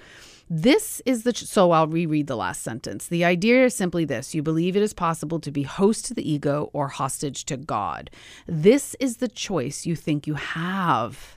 This 0.49 1.03
is 1.05 1.25
the, 1.25 1.35
so 1.35 1.73
I'll 1.73 1.89
reread 1.89 2.29
the 2.29 2.37
last 2.37 2.63
sentence. 2.63 3.09
The 3.09 3.25
idea 3.25 3.65
is 3.65 3.75
simply 3.75 4.05
this 4.05 4.35
you 4.35 4.43
believe 4.43 4.77
it 4.77 4.83
is 4.83 4.93
possible 4.93 5.41
to 5.41 5.51
be 5.51 5.63
host 5.63 6.05
to 6.07 6.15
the 6.15 6.29
ego 6.29 6.71
or 6.73 6.89
hostage 6.89 7.45
to 7.47 7.57
God. 7.57 8.11
This 8.47 8.95
is 9.01 9.17
the 9.17 9.29
choice 9.29 9.87
you 9.87 9.97
think 9.97 10.27
you 10.27 10.35
have 10.35 11.37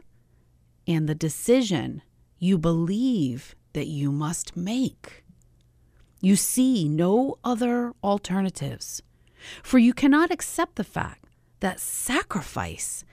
and 0.87 1.07
the 1.07 1.15
decision 1.15 2.01
you 2.37 2.57
believe 2.57 3.55
that 3.73 3.87
you 3.87 4.11
must 4.11 4.55
make. 4.55 5.23
You 6.21 6.35
see 6.35 6.87
no 6.87 7.37
other 7.43 7.93
alternatives, 8.03 9.01
for 9.63 9.77
you 9.77 9.93
cannot 9.93 10.31
accept 10.31 10.75
the 10.75 10.83
fact 10.83 11.25
that 11.61 11.79
sacrifice 11.79 13.05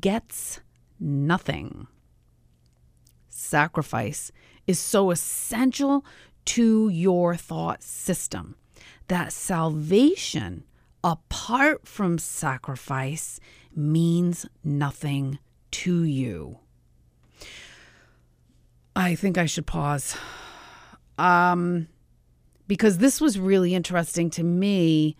gets 0.00 0.60
nothing. 1.02 1.86
Sacrifice 3.28 4.30
is 4.66 4.78
so 4.78 5.10
essential 5.10 6.04
to 6.44 6.88
your 6.88 7.34
thought 7.34 7.82
system 7.82 8.56
that 9.08 9.32
salvation 9.32 10.64
apart 11.04 11.86
from 11.86 12.18
sacrifice 12.18 13.40
means 13.74 14.46
nothing 14.62 15.38
to 15.70 16.04
you. 16.04 16.58
I 18.94 19.14
think 19.14 19.38
I 19.38 19.46
should 19.46 19.66
pause. 19.66 20.16
Um, 21.18 21.88
because 22.66 22.98
this 22.98 23.20
was 23.20 23.38
really 23.38 23.74
interesting 23.74 24.30
to 24.30 24.42
me. 24.42 25.16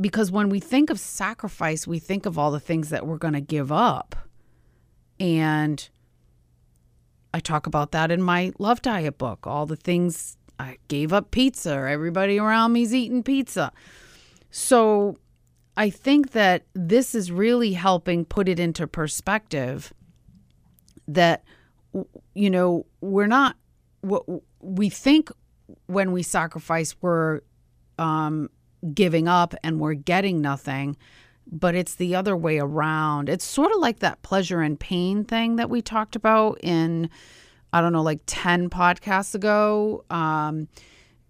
Because 0.00 0.30
when 0.30 0.48
we 0.48 0.60
think 0.60 0.90
of 0.90 0.98
sacrifice, 1.00 1.86
we 1.86 1.98
think 1.98 2.24
of 2.24 2.38
all 2.38 2.50
the 2.50 2.60
things 2.60 2.90
that 2.90 3.06
we're 3.06 3.18
going 3.18 3.34
to 3.34 3.40
give 3.40 3.72
up. 3.72 4.27
And 5.20 5.88
I 7.34 7.40
talk 7.40 7.66
about 7.66 7.92
that 7.92 8.10
in 8.10 8.22
my 8.22 8.52
Love 8.58 8.82
Diet 8.82 9.18
book. 9.18 9.46
All 9.46 9.66
the 9.66 9.76
things 9.76 10.36
I 10.58 10.78
gave 10.88 11.12
up 11.12 11.30
pizza, 11.30 11.72
everybody 11.72 12.38
around 12.38 12.72
me's 12.72 12.94
eating 12.94 13.22
pizza. 13.22 13.72
So 14.50 15.18
I 15.76 15.90
think 15.90 16.32
that 16.32 16.64
this 16.74 17.14
is 17.14 17.30
really 17.30 17.72
helping 17.74 18.24
put 18.24 18.48
it 18.48 18.58
into 18.58 18.86
perspective 18.86 19.92
that, 21.06 21.44
you 22.34 22.50
know, 22.50 22.86
we're 23.00 23.26
not, 23.26 23.56
what 24.00 24.24
we 24.60 24.88
think 24.88 25.30
when 25.86 26.12
we 26.12 26.22
sacrifice, 26.22 26.96
we're 27.00 27.40
um, 27.98 28.48
giving 28.94 29.28
up 29.28 29.54
and 29.62 29.80
we're 29.80 29.94
getting 29.94 30.40
nothing 30.40 30.96
but 31.50 31.74
it's 31.74 31.94
the 31.94 32.14
other 32.14 32.36
way 32.36 32.58
around. 32.58 33.28
It's 33.28 33.44
sort 33.44 33.72
of 33.72 33.78
like 33.78 34.00
that 34.00 34.22
pleasure 34.22 34.60
and 34.60 34.78
pain 34.78 35.24
thing 35.24 35.56
that 35.56 35.70
we 35.70 35.82
talked 35.82 36.16
about 36.16 36.58
in, 36.62 37.10
I 37.72 37.80
don't 37.80 37.92
know, 37.92 38.02
like 38.02 38.20
10 38.26 38.70
podcasts 38.70 39.34
ago. 39.34 40.04
Um, 40.10 40.68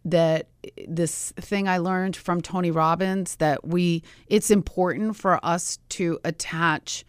that 0.04 0.48
this 0.86 1.32
thing 1.36 1.68
I 1.68 1.78
learned 1.78 2.16
from 2.16 2.40
Tony 2.40 2.70
Robbins 2.70 3.36
that 3.36 3.66
we, 3.66 4.02
it's 4.26 4.50
important 4.50 5.16
for 5.16 5.44
us 5.44 5.78
to 5.90 6.18
attach 6.24 7.04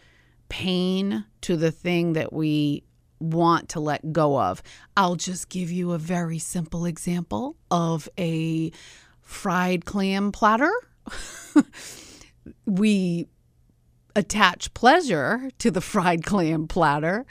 pain 0.50 1.26
to 1.42 1.56
the 1.56 1.72
thing 1.72 2.14
that 2.14 2.34
we 2.34 2.84
want 3.20 3.70
to 3.70 3.80
let 3.80 4.12
go 4.12 4.40
of. 4.40 4.62
I'll 4.98 5.16
just 5.16 5.50
give 5.50 5.72
you 5.72 5.92
a 5.92 5.98
very 5.98 6.40
simple 6.40 6.86
example 6.86 7.56
of 7.70 8.10
a 8.18 8.72
fried 9.22 9.86
clam 9.86 10.32
platter. 10.32 10.74
we 12.66 13.28
attach 14.16 14.74
pleasure 14.74 15.50
to 15.60 15.72
the 15.72 15.82
fried 15.82 16.24
clam 16.26 16.68
platter 16.68 17.26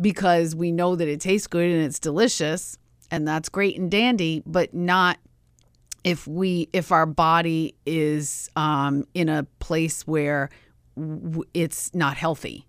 because 0.00 0.54
we 0.54 0.72
know 0.72 0.96
that 0.96 1.08
it 1.08 1.20
tastes 1.20 1.46
good 1.46 1.70
and 1.70 1.84
it's 1.84 1.98
delicious 1.98 2.76
and 3.10 3.26
that's 3.26 3.48
great 3.48 3.78
and 3.78 3.90
dandy 3.90 4.42
but 4.46 4.72
not 4.74 5.18
if 6.04 6.26
we 6.26 6.68
if 6.72 6.92
our 6.92 7.06
body 7.06 7.74
is 7.84 8.50
um, 8.56 9.04
in 9.14 9.28
a 9.28 9.44
place 9.58 10.06
where 10.06 10.48
w- 10.96 11.44
it's 11.52 11.94
not 11.94 12.16
healthy. 12.16 12.66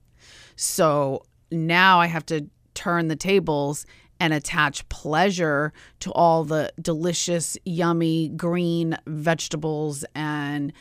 So 0.56 1.24
now 1.54 2.00
i 2.00 2.08
have 2.08 2.26
to 2.26 2.48
turn 2.74 3.10
the 3.10 3.16
tables 3.16 3.86
and 4.22 4.34
attach 4.34 4.88
pleasure 4.88 5.74
to 6.00 6.12
all 6.14 6.44
the 6.46 6.72
delicious 6.82 7.58
yummy 7.66 8.30
green 8.30 8.98
vegetables 9.06 10.06
and 10.16 10.72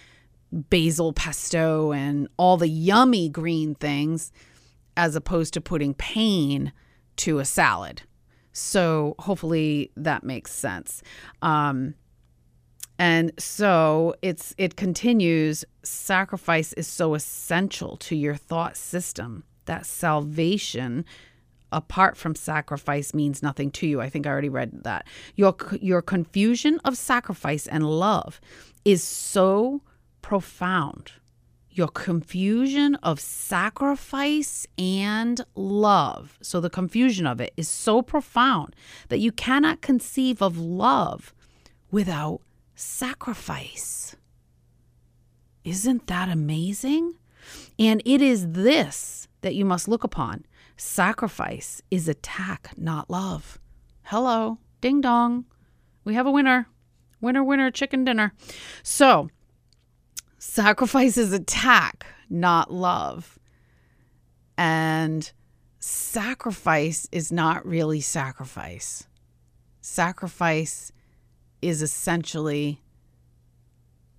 basil 0.53 1.13
pesto 1.13 1.93
and 1.93 2.29
all 2.37 2.57
the 2.57 2.69
yummy 2.69 3.29
green 3.29 3.75
things 3.75 4.33
as 4.97 5.15
opposed 5.15 5.55
to 5.55 5.61
putting 5.61 5.95
pain 5.95 6.73
to 7.17 7.39
a 7.39 7.45
salad. 7.45 8.03
So 8.53 9.15
hopefully 9.19 9.93
that 9.97 10.25
makes 10.25 10.53
sense. 10.53 11.03
Um, 11.43 11.95
and 12.99 13.33
so 13.39 14.15
it's 14.21 14.55
it 14.59 14.77
continues 14.77 15.65
sacrifice 15.83 16.75
is 16.75 16.87
so 16.87 17.15
essential 17.15 17.97
to 17.97 18.15
your 18.15 18.35
thought 18.35 18.77
system 18.77 19.45
that 19.65 19.87
salvation 19.87 21.05
apart 21.73 22.17
from 22.17 22.35
sacrifice 22.35 23.15
means 23.15 23.43
nothing 23.43 23.71
to 23.71 23.87
you. 23.87 24.01
I 24.01 24.11
think 24.11 24.27
I 24.27 24.31
already 24.31 24.49
read 24.49 24.83
that. 24.85 25.07
Your 25.37 25.57
your 25.81 26.03
confusion 26.03 26.81
of 26.85 26.97
sacrifice 26.97 27.67
and 27.67 27.89
love 27.89 28.41
is 28.85 29.03
so 29.03 29.81
profound. 30.23 31.13
Your 31.71 31.89
confusion 31.89 32.97
of 32.97 33.21
sacrifice 33.21 34.67
and 34.77 35.41
love. 35.55 36.37
So, 36.43 36.61
the 36.61 36.69
confusion 36.69 37.27
of 37.27 37.41
it 37.41 37.53
is 37.57 37.69
so 37.69 38.03
profound 38.03 38.75
that 39.09 39.21
you 39.21 39.31
cannot 39.31 39.81
conceive 39.81 40.43
of 40.43 40.59
love 40.59 41.33
without 41.91 42.41
sacrifice. 42.75 44.17
Isn't 45.65 46.07
that 46.09 46.29
amazing? 46.29 47.15
And 47.79 48.03
it 48.05 48.21
is 48.21 48.53
this 48.53 49.29
that 49.43 49.55
you 49.55 49.65
must 49.65 49.89
look 49.89 50.05
upon. 50.05 50.45
Sacrifice 50.77 51.83
is 51.91 52.09
attack, 52.09 52.73
not 52.77 53.11
love. 53.11 53.59
Hello, 54.05 54.59
ding 54.81 55.01
dong. 55.01 55.45
We 56.05 56.15
have 56.15 56.27
a 56.27 56.31
winner. 56.31 56.69
Winner, 57.21 57.45
winner, 57.45 57.71
chicken 57.71 58.05
dinner. 58.05 58.33
So, 58.83 59.29
sacrifice 60.41 61.17
is 61.17 61.33
attack, 61.33 62.07
not 62.29 62.73
love. 62.73 63.39
And 64.57 65.31
sacrifice 65.79 67.07
is 67.13 67.31
not 67.31 67.65
really 67.65 68.01
sacrifice. 68.01 69.07
Sacrifice 69.81 70.93
is 71.63 71.83
essentially 71.83 72.81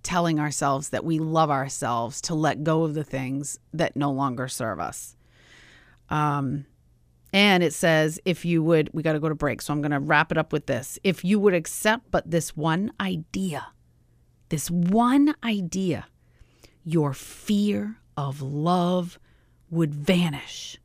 telling 0.02 0.40
ourselves 0.40 0.88
that 0.88 1.04
we 1.04 1.18
love 1.18 1.50
ourselves 1.50 2.20
to 2.22 2.34
let 2.34 2.64
go 2.64 2.84
of 2.84 2.94
the 2.94 3.04
things 3.04 3.58
that 3.72 3.96
no 3.96 4.10
longer 4.10 4.48
serve 4.48 4.80
us. 4.80 5.16
Um, 6.08 6.66
and 7.32 7.62
it 7.62 7.72
says, 7.72 8.20
if 8.24 8.44
you 8.44 8.62
would, 8.62 8.90
we 8.92 9.02
got 9.02 9.14
to 9.14 9.20
go 9.20 9.28
to 9.28 9.34
break. 9.34 9.62
So 9.62 9.72
I'm 9.72 9.80
going 9.80 9.92
to 9.92 10.00
wrap 10.00 10.30
it 10.30 10.38
up 10.38 10.52
with 10.52 10.66
this. 10.66 10.98
If 11.02 11.24
you 11.24 11.38
would 11.40 11.54
accept 11.54 12.10
but 12.10 12.30
this 12.30 12.56
one 12.56 12.92
idea, 13.00 13.68
this 14.50 14.70
one 14.70 15.34
idea, 15.42 16.06
your 16.84 17.12
fear 17.12 17.98
of 18.16 18.42
love 18.42 19.18
would 19.70 19.94
vanish. 19.94 20.78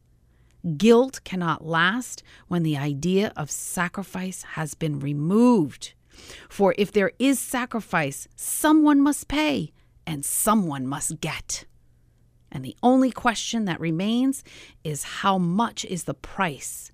Guilt 0.78 1.22
cannot 1.24 1.66
last 1.66 2.24
when 2.48 2.64
the 2.64 2.78
idea 2.78 3.32
of 3.36 3.52
sacrifice 3.52 4.44
has 4.44 4.74
been 4.74 5.00
removed. 5.00 5.94
For 6.50 6.74
if 6.78 6.92
there 6.92 7.12
is 7.20 7.40
sacrifice, 7.40 8.28
someone 8.36 9.02
must 9.02 9.28
pay 9.28 9.72
and 10.06 10.26
someone 10.26 10.88
must 10.88 11.22
get. 11.22 11.66
And 12.52 12.64
the 12.64 12.76
only 12.82 13.12
question 13.12 13.66
that 13.66 13.80
remains 13.80 14.44
is 14.84 15.04
how 15.04 15.38
much 15.38 15.86
is 15.86 16.06
the 16.06 16.14
price 16.14 16.92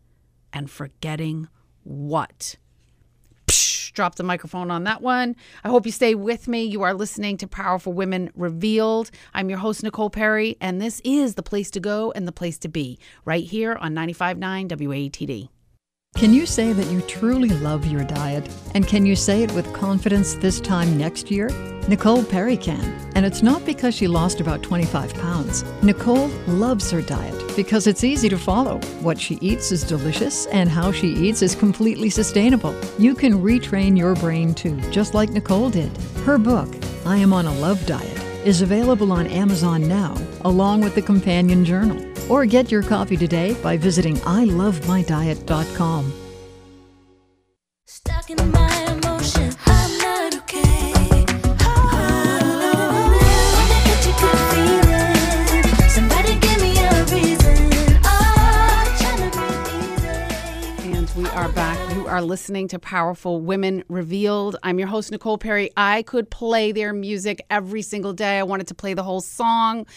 and 0.51 0.69
forgetting 0.69 1.47
what? 1.83 2.57
Psh, 3.93 4.03
drop 4.03 4.15
the 4.15 4.23
microphone 4.23 4.71
on 4.71 4.83
that 4.83 5.01
one. 5.01 5.35
I 5.63 5.69
hope 5.69 5.85
you 5.85 5.91
stay 5.91 6.15
with 6.15 6.47
me. 6.47 6.63
You 6.63 6.81
are 6.81 6.93
listening 6.93 7.37
to 7.37 7.47
Powerful 7.47 7.93
Women 7.93 8.31
Revealed. 8.35 9.11
I'm 9.33 9.49
your 9.49 9.59
host, 9.59 9.83
Nicole 9.83 10.09
Perry, 10.09 10.57
and 10.59 10.81
this 10.81 11.01
is 11.03 11.35
the 11.35 11.43
place 11.43 11.71
to 11.71 11.79
go 11.79 12.11
and 12.11 12.27
the 12.27 12.31
place 12.31 12.57
to 12.59 12.67
be 12.67 12.99
right 13.25 13.43
here 13.43 13.75
on 13.75 13.93
95.9 13.93 14.67
WATD. 14.67 15.49
Can 16.15 16.31
you 16.33 16.45
say 16.45 16.73
that 16.73 16.91
you 16.91 17.01
truly 17.01 17.49
love 17.49 17.85
your 17.87 18.03
diet? 18.03 18.47
And 18.75 18.87
can 18.87 19.05
you 19.05 19.15
say 19.15 19.43
it 19.43 19.51
with 19.53 19.73
confidence 19.73 20.35
this 20.35 20.61
time 20.61 20.97
next 20.97 21.31
year? 21.31 21.49
Nicole 21.87 22.23
Perry 22.23 22.55
can. 22.55 22.81
And 23.15 23.25
it's 23.25 23.41
not 23.41 23.65
because 23.65 23.95
she 23.95 24.07
lost 24.07 24.39
about 24.39 24.61
25 24.63 25.13
pounds. 25.15 25.63
Nicole 25.81 26.27
loves 26.47 26.89
her 26.91 27.01
diet 27.01 27.55
because 27.55 27.87
it's 27.87 28.03
easy 28.03 28.29
to 28.29 28.37
follow. 28.37 28.77
What 29.01 29.19
she 29.19 29.35
eats 29.41 29.71
is 29.71 29.83
delicious, 29.83 30.45
and 30.47 30.69
how 30.69 30.91
she 30.91 31.07
eats 31.07 31.41
is 31.41 31.55
completely 31.55 32.09
sustainable. 32.09 32.73
You 32.97 33.15
can 33.15 33.41
retrain 33.41 33.97
your 33.97 34.15
brain 34.15 34.53
too, 34.53 34.79
just 34.91 35.13
like 35.13 35.31
Nicole 35.31 35.71
did. 35.71 35.95
Her 36.25 36.37
book, 36.37 36.69
I 37.05 37.17
Am 37.17 37.33
on 37.33 37.47
a 37.47 37.53
Love 37.55 37.85
Diet, 37.85 38.19
is 38.45 38.61
available 38.61 39.11
on 39.11 39.27
Amazon 39.27 39.87
now, 39.87 40.15
along 40.45 40.81
with 40.81 40.95
the 40.95 41.01
companion 41.01 41.65
journal. 41.65 42.12
Or 42.33 42.47
get 42.47 42.71
your 42.71 42.81
copy 42.81 43.15
today 43.15 43.53
by 43.61 43.77
visiting 43.77 44.15
ilovemydiet.com. 44.15 46.13
are 62.13 62.21
listening 62.21 62.67
to 62.67 62.77
Powerful 62.77 63.41
Women 63.41 63.83
Revealed. 63.89 64.55
I'm 64.61 64.77
your 64.77 64.87
host, 64.87 65.09
Nicole 65.09 65.39
Perry. 65.39 65.71
I 65.75 66.03
could 66.03 66.29
play 66.29 66.71
their 66.71 66.93
music 66.93 67.43
every 67.49 67.81
single 67.81 68.13
day. 68.13 68.37
I 68.37 68.43
wanted 68.43 68.67
to 68.67 68.75
play 68.75 68.93
the 68.93 69.01
whole 69.01 69.19
song. 69.19 69.87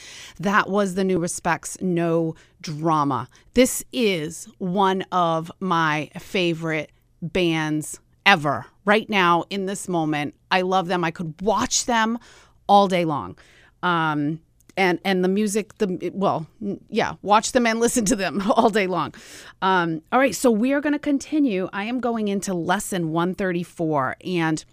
That 0.41 0.71
was 0.71 0.95
the 0.95 1.05
new 1.05 1.19
Respects 1.19 1.77
No 1.83 2.35
Drama. 2.63 3.29
This 3.53 3.85
is 3.93 4.49
one 4.57 5.03
of 5.13 5.53
my 5.61 6.09
favorite 6.19 6.91
bands 7.21 8.01
ever. 8.25 8.65
Right 8.87 9.11
now, 9.11 9.45
in 9.51 9.67
this 9.67 9.87
moment, 9.87 10.35
I 10.51 10.63
love 10.63 10.87
them. 10.87 11.05
I 11.05 11.11
could 11.11 11.35
watch 11.43 11.85
them 11.85 12.19
all 12.67 12.89
day 12.89 13.05
long. 13.05 13.37
Um, 13.83 14.41
and 14.77 14.99
and 15.05 15.25
the 15.25 15.29
music 15.29 15.77
the 15.79 16.11
well 16.15 16.47
yeah 16.89 17.15
watch 17.23 17.53
them 17.53 17.67
and 17.67 17.81
listen 17.87 18.05
to 18.05 18.17
them 18.17 18.43
all 18.57 18.71
day 18.71 18.87
long 18.87 19.15
um, 19.63 20.03
all 20.13 20.19
right 20.19 20.35
so 20.35 20.51
we 20.51 20.73
are 20.73 20.81
going 20.81 20.93
to 20.93 20.99
continue 20.99 21.69
i 21.73 21.85
am 21.85 22.01
going 22.01 22.29
into 22.29 22.55
lesson 22.55 23.11
134 23.13 24.17
and 24.25 24.65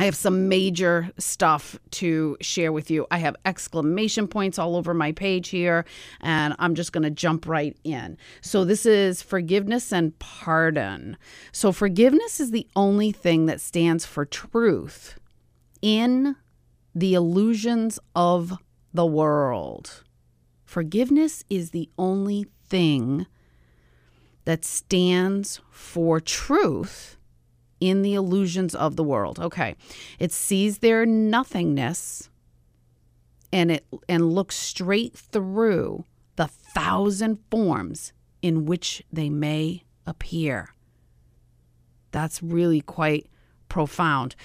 I 0.00 0.04
have 0.04 0.16
some 0.16 0.48
major 0.48 1.10
stuff 1.18 1.78
to 1.90 2.38
share 2.40 2.72
with 2.72 2.90
you. 2.90 3.06
I 3.10 3.18
have 3.18 3.36
exclamation 3.44 4.28
points 4.28 4.58
all 4.58 4.74
over 4.74 4.94
my 4.94 5.12
page 5.12 5.50
here, 5.50 5.84
and 6.22 6.56
I'm 6.58 6.74
just 6.74 6.92
going 6.92 7.02
to 7.02 7.10
jump 7.10 7.46
right 7.46 7.76
in. 7.84 8.16
So, 8.40 8.64
this 8.64 8.86
is 8.86 9.20
forgiveness 9.20 9.92
and 9.92 10.18
pardon. 10.18 11.18
So, 11.52 11.70
forgiveness 11.70 12.40
is 12.40 12.50
the 12.50 12.66
only 12.74 13.12
thing 13.12 13.44
that 13.44 13.60
stands 13.60 14.06
for 14.06 14.24
truth 14.24 15.18
in 15.82 16.34
the 16.94 17.12
illusions 17.12 17.98
of 18.16 18.56
the 18.92 19.06
world. 19.06 20.04
Forgiveness 20.64 21.44
is 21.50 21.70
the 21.70 21.90
only 21.98 22.46
thing 22.68 23.26
that 24.44 24.64
stands 24.64 25.60
for 25.70 26.20
truth 26.20 27.16
in 27.80 28.02
the 28.02 28.14
illusions 28.14 28.74
of 28.74 28.96
the 28.96 29.04
world. 29.04 29.38
Okay. 29.38 29.74
It 30.18 30.32
sees 30.32 30.78
their 30.78 31.06
nothingness 31.06 32.30
and 33.52 33.72
it 33.72 33.86
and 34.08 34.32
looks 34.32 34.56
straight 34.56 35.14
through 35.14 36.04
the 36.36 36.46
thousand 36.46 37.38
forms 37.50 38.12
in 38.42 38.64
which 38.64 39.02
they 39.12 39.28
may 39.28 39.84
appear. 40.06 40.74
That's 42.12 42.42
really 42.42 42.80
quite 42.80 43.28
profound. 43.68 44.36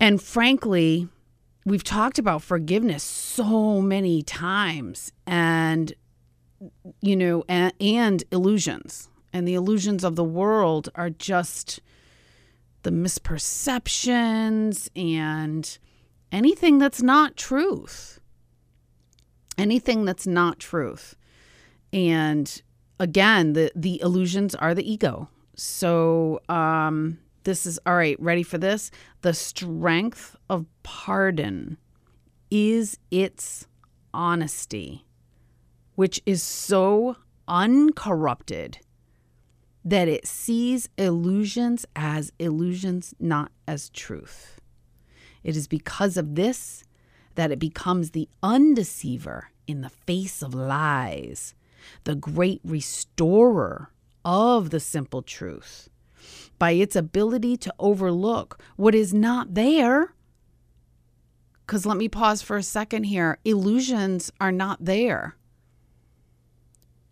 And 0.00 0.22
frankly, 0.22 1.08
we've 1.70 1.84
talked 1.84 2.18
about 2.18 2.42
forgiveness 2.42 3.02
so 3.02 3.80
many 3.80 4.22
times 4.22 5.12
and 5.26 5.92
you 7.00 7.16
know 7.16 7.44
and, 7.48 7.72
and 7.80 8.24
illusions. 8.32 9.08
And 9.32 9.46
the 9.46 9.54
illusions 9.54 10.04
of 10.04 10.16
the 10.16 10.24
world 10.24 10.88
are 10.94 11.10
just 11.10 11.80
the 12.82 12.90
misperceptions 12.90 14.88
and 14.96 15.78
anything 16.32 16.78
that's 16.78 17.02
not 17.02 17.36
truth. 17.36 18.20
Anything 19.56 20.04
that's 20.04 20.26
not 20.26 20.58
truth. 20.58 21.16
And 21.92 22.62
again 22.98 23.52
the 23.52 23.70
the 23.74 24.00
illusions 24.00 24.54
are 24.54 24.74
the 24.74 24.90
ego. 24.90 25.28
So 25.54 26.40
um 26.48 27.18
this 27.48 27.64
is 27.64 27.78
all 27.86 27.96
right 27.96 28.20
ready 28.20 28.42
for 28.42 28.58
this 28.58 28.90
the 29.22 29.34
strength 29.34 30.36
of 30.50 30.66
pardon 30.82 31.78
is 32.50 32.98
its 33.10 33.66
honesty 34.12 35.04
which 35.94 36.20
is 36.26 36.42
so 36.42 37.16
uncorrupted 37.48 38.78
that 39.84 40.06
it 40.06 40.26
sees 40.26 40.88
illusions 40.98 41.86
as 41.96 42.30
illusions, 42.38 43.14
not 43.18 43.50
as 43.66 43.88
truth. 43.90 44.60
It 45.42 45.56
is 45.56 45.66
because 45.66 46.16
of 46.16 46.34
this 46.34 46.84
that 47.36 47.50
it 47.50 47.58
becomes 47.58 48.10
the 48.10 48.28
undeceiver 48.42 49.50
in 49.66 49.80
the 49.80 49.88
face 49.88 50.42
of 50.42 50.54
lies, 50.54 51.54
the 52.04 52.14
great 52.14 52.60
restorer 52.64 53.90
of 54.24 54.70
the 54.70 54.80
simple 54.80 55.22
truth, 55.22 55.88
by 56.58 56.72
its 56.72 56.96
ability 56.96 57.56
to 57.58 57.74
overlook 57.78 58.60
what 58.76 58.94
is 58.94 59.14
not 59.14 59.54
there. 59.54 60.14
Because 61.66 61.84
let 61.84 61.96
me 61.96 62.08
pause 62.08 62.42
for 62.42 62.56
a 62.56 62.62
second 62.62 63.04
here 63.04 63.38
illusions 63.44 64.32
are 64.40 64.52
not 64.52 64.84
there 64.84 65.36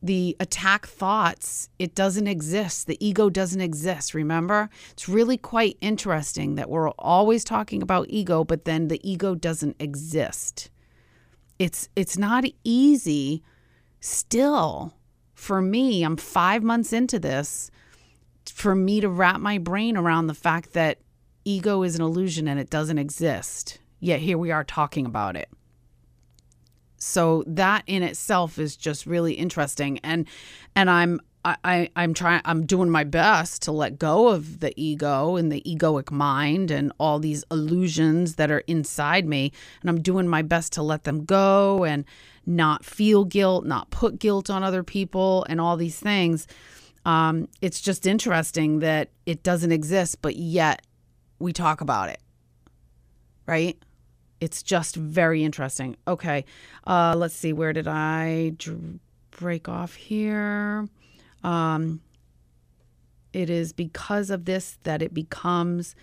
the 0.06 0.36
attack 0.40 0.86
thoughts, 0.86 1.68
it 1.78 1.94
doesn't 1.94 2.26
exist. 2.26 2.86
The 2.86 3.04
ego 3.04 3.28
doesn't 3.28 3.60
exist. 3.60 4.14
Remember? 4.14 4.70
It's 4.92 5.08
really 5.08 5.36
quite 5.36 5.76
interesting 5.80 6.54
that 6.54 6.70
we're 6.70 6.90
always 6.90 7.44
talking 7.44 7.82
about 7.82 8.06
ego, 8.08 8.44
but 8.44 8.64
then 8.64 8.88
the 8.88 9.00
ego 9.08 9.34
doesn't 9.34 9.76
exist. 9.80 10.70
It's 11.58 11.88
it's 11.96 12.18
not 12.18 12.44
easy 12.64 13.42
still 14.00 14.94
for 15.34 15.60
me. 15.60 16.02
I'm 16.02 16.16
5 16.16 16.62
months 16.62 16.92
into 16.92 17.18
this 17.18 17.70
for 18.50 18.74
me 18.74 19.00
to 19.00 19.08
wrap 19.08 19.40
my 19.40 19.58
brain 19.58 19.96
around 19.96 20.26
the 20.26 20.34
fact 20.34 20.72
that 20.72 20.98
ego 21.44 21.82
is 21.82 21.96
an 21.96 22.02
illusion 22.02 22.48
and 22.48 22.58
it 22.58 22.70
doesn't 22.70 22.98
exist. 22.98 23.78
Yet 24.00 24.20
here 24.20 24.38
we 24.38 24.50
are 24.50 24.64
talking 24.64 25.06
about 25.06 25.36
it 25.36 25.48
so 26.98 27.44
that 27.46 27.84
in 27.86 28.02
itself 28.02 28.58
is 28.58 28.76
just 28.76 29.06
really 29.06 29.34
interesting 29.34 29.98
and 29.98 30.26
and 30.74 30.88
i'm 30.88 31.20
I, 31.62 31.90
I'm 31.94 32.12
trying 32.12 32.40
I'm 32.44 32.66
doing 32.66 32.90
my 32.90 33.04
best 33.04 33.62
to 33.62 33.72
let 33.72 34.00
go 34.00 34.28
of 34.28 34.58
the 34.58 34.72
ego 34.76 35.36
and 35.36 35.52
the 35.52 35.62
egoic 35.64 36.10
mind 36.10 36.72
and 36.72 36.92
all 36.98 37.20
these 37.20 37.44
illusions 37.52 38.34
that 38.34 38.50
are 38.50 38.64
inside 38.66 39.26
me. 39.26 39.52
And 39.80 39.88
I'm 39.88 40.02
doing 40.02 40.26
my 40.26 40.42
best 40.42 40.72
to 40.72 40.82
let 40.82 41.04
them 41.04 41.24
go 41.24 41.84
and 41.84 42.04
not 42.46 42.84
feel 42.84 43.24
guilt, 43.24 43.64
not 43.64 43.90
put 43.90 44.18
guilt 44.18 44.50
on 44.50 44.64
other 44.64 44.82
people 44.82 45.46
and 45.48 45.60
all 45.60 45.76
these 45.76 46.00
things. 46.00 46.48
Um, 47.06 47.48
it's 47.62 47.80
just 47.80 48.06
interesting 48.06 48.80
that 48.80 49.08
it 49.24 49.42
doesn't 49.42 49.72
exist, 49.72 50.20
but 50.20 50.36
yet 50.36 50.84
we 51.38 51.54
talk 51.54 51.80
about 51.80 52.10
it. 52.10 52.20
Right? 53.46 53.78
it's 54.40 54.62
just 54.62 54.96
very 54.96 55.44
interesting. 55.44 55.96
Okay, 56.06 56.44
uh, 56.86 57.14
let's 57.16 57.34
see. 57.34 57.52
Where 57.52 57.72
did 57.72 57.88
I 57.88 58.52
break 59.30 59.68
off 59.68 59.94
here? 59.94 60.88
Um, 61.42 62.00
it 63.32 63.50
is 63.50 63.72
because 63.72 64.30
of 64.30 64.44
this 64.44 64.78
that 64.82 65.02
it 65.02 65.14
becomes 65.14 65.94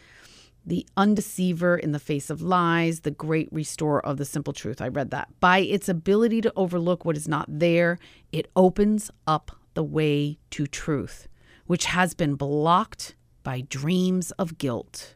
the 0.65 0.85
undeceiver 0.95 1.77
in 1.77 1.91
the 1.91 1.99
face 1.99 2.29
of 2.29 2.41
lies, 2.41 3.01
the 3.01 3.11
great 3.11 3.49
restorer 3.51 4.03
of 4.05 4.17
the 4.17 4.25
simple 4.25 4.53
truth. 4.53 4.81
I 4.81 4.87
read 4.87 5.11
that. 5.11 5.27
By 5.39 5.59
its 5.59 5.89
ability 5.89 6.41
to 6.41 6.53
overlook 6.55 7.03
what 7.03 7.17
is 7.17 7.27
not 7.27 7.45
there, 7.49 7.99
it 8.31 8.49
opens 8.55 9.11
up 9.27 9.51
the 9.73 9.83
way 9.83 10.39
to 10.51 10.67
truth, 10.67 11.27
which 11.65 11.85
has 11.85 12.13
been 12.13 12.35
blocked 12.35 13.15
by 13.43 13.61
dreams 13.61 14.31
of 14.31 14.57
guilt. 14.57 15.15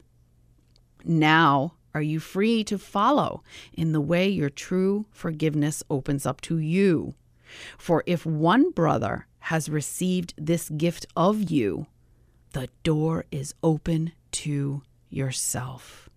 Now, 1.04 1.74
are 1.94 2.02
you 2.02 2.20
free 2.20 2.64
to 2.64 2.78
follow 2.78 3.42
in 3.72 3.92
the 3.92 4.00
way 4.00 4.28
your 4.28 4.50
true 4.50 5.06
forgiveness 5.10 5.82
opens 5.90 6.26
up 6.26 6.40
to 6.42 6.58
you? 6.58 7.14
For 7.78 8.04
if 8.06 8.26
one 8.26 8.70
brother 8.70 9.26
has 9.40 9.68
received 9.68 10.34
this 10.36 10.68
gift 10.68 11.06
of 11.16 11.50
you, 11.50 11.86
the 12.52 12.68
door 12.82 13.24
is 13.30 13.54
open 13.62 14.12
to 14.32 14.82
yourself. 15.08 16.08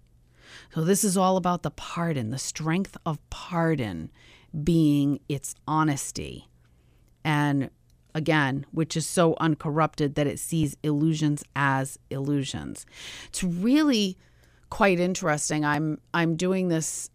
So, 0.73 0.84
this 0.84 1.04
is 1.04 1.15
all 1.15 1.38
about 1.38 1.63
the 1.63 1.71
pardon, 1.71 2.30
the 2.30 2.38
strength 2.38 2.97
of 3.06 3.17
pardon 3.30 4.12
being 4.63 5.19
its 5.30 5.56
honesty. 5.67 6.49
And 7.23 7.69
again, 8.13 8.65
which 8.71 8.97
is 8.97 9.08
so 9.08 9.36
uncorrupted 9.39 10.15
that 10.15 10.28
it 10.28 10.39
sees 10.39 10.78
illusions 10.84 11.43
as 11.56 11.97
illusions. 12.10 12.86
It's 13.28 13.43
really 13.43 14.17
quite 14.69 15.00
interesting. 15.00 15.63
I'm 15.65 16.00
I'm 16.13 16.36
doing 16.36 16.69
this 16.69 17.10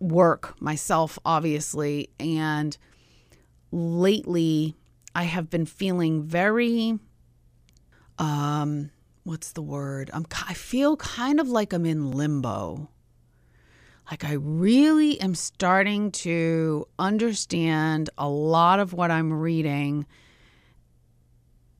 work 0.00 0.60
myself 0.60 1.18
obviously 1.26 2.08
and 2.18 2.76
lately 3.70 4.74
I 5.14 5.24
have 5.24 5.50
been 5.50 5.66
feeling 5.66 6.22
very 6.22 6.98
um 8.18 8.90
what's 9.24 9.52
the 9.52 9.62
word? 9.62 10.10
I'm 10.12 10.26
I 10.48 10.54
feel 10.54 10.96
kind 10.96 11.38
of 11.38 11.48
like 11.48 11.72
I'm 11.72 11.86
in 11.86 12.10
limbo. 12.10 12.88
Like 14.10 14.24
I 14.24 14.32
really 14.32 15.20
am 15.20 15.34
starting 15.34 16.10
to 16.12 16.88
understand 16.98 18.10
a 18.18 18.28
lot 18.28 18.80
of 18.80 18.92
what 18.92 19.10
I'm 19.10 19.32
reading 19.32 20.06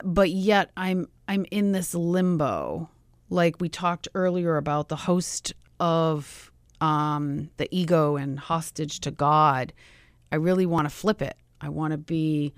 but 0.02 0.30
yet 0.30 0.70
I'm 0.76 1.08
I'm 1.28 1.44
in 1.50 1.72
this 1.72 1.94
limbo 1.94 2.88
like 3.28 3.60
we 3.60 3.68
talked 3.68 4.08
earlier 4.14 4.56
about 4.56 4.88
the 4.88 4.96
host 4.96 5.52
of 5.78 6.50
um, 6.80 7.50
the 7.56 7.68
ego 7.70 8.16
and 8.16 8.38
hostage 8.38 9.00
to 9.00 9.10
God, 9.10 9.72
I 10.32 10.36
really 10.36 10.66
want 10.66 10.86
to 10.86 10.94
flip 10.94 11.22
it. 11.22 11.36
I 11.60 11.68
want 11.68 11.92
to 11.92 11.98
be, 11.98 12.54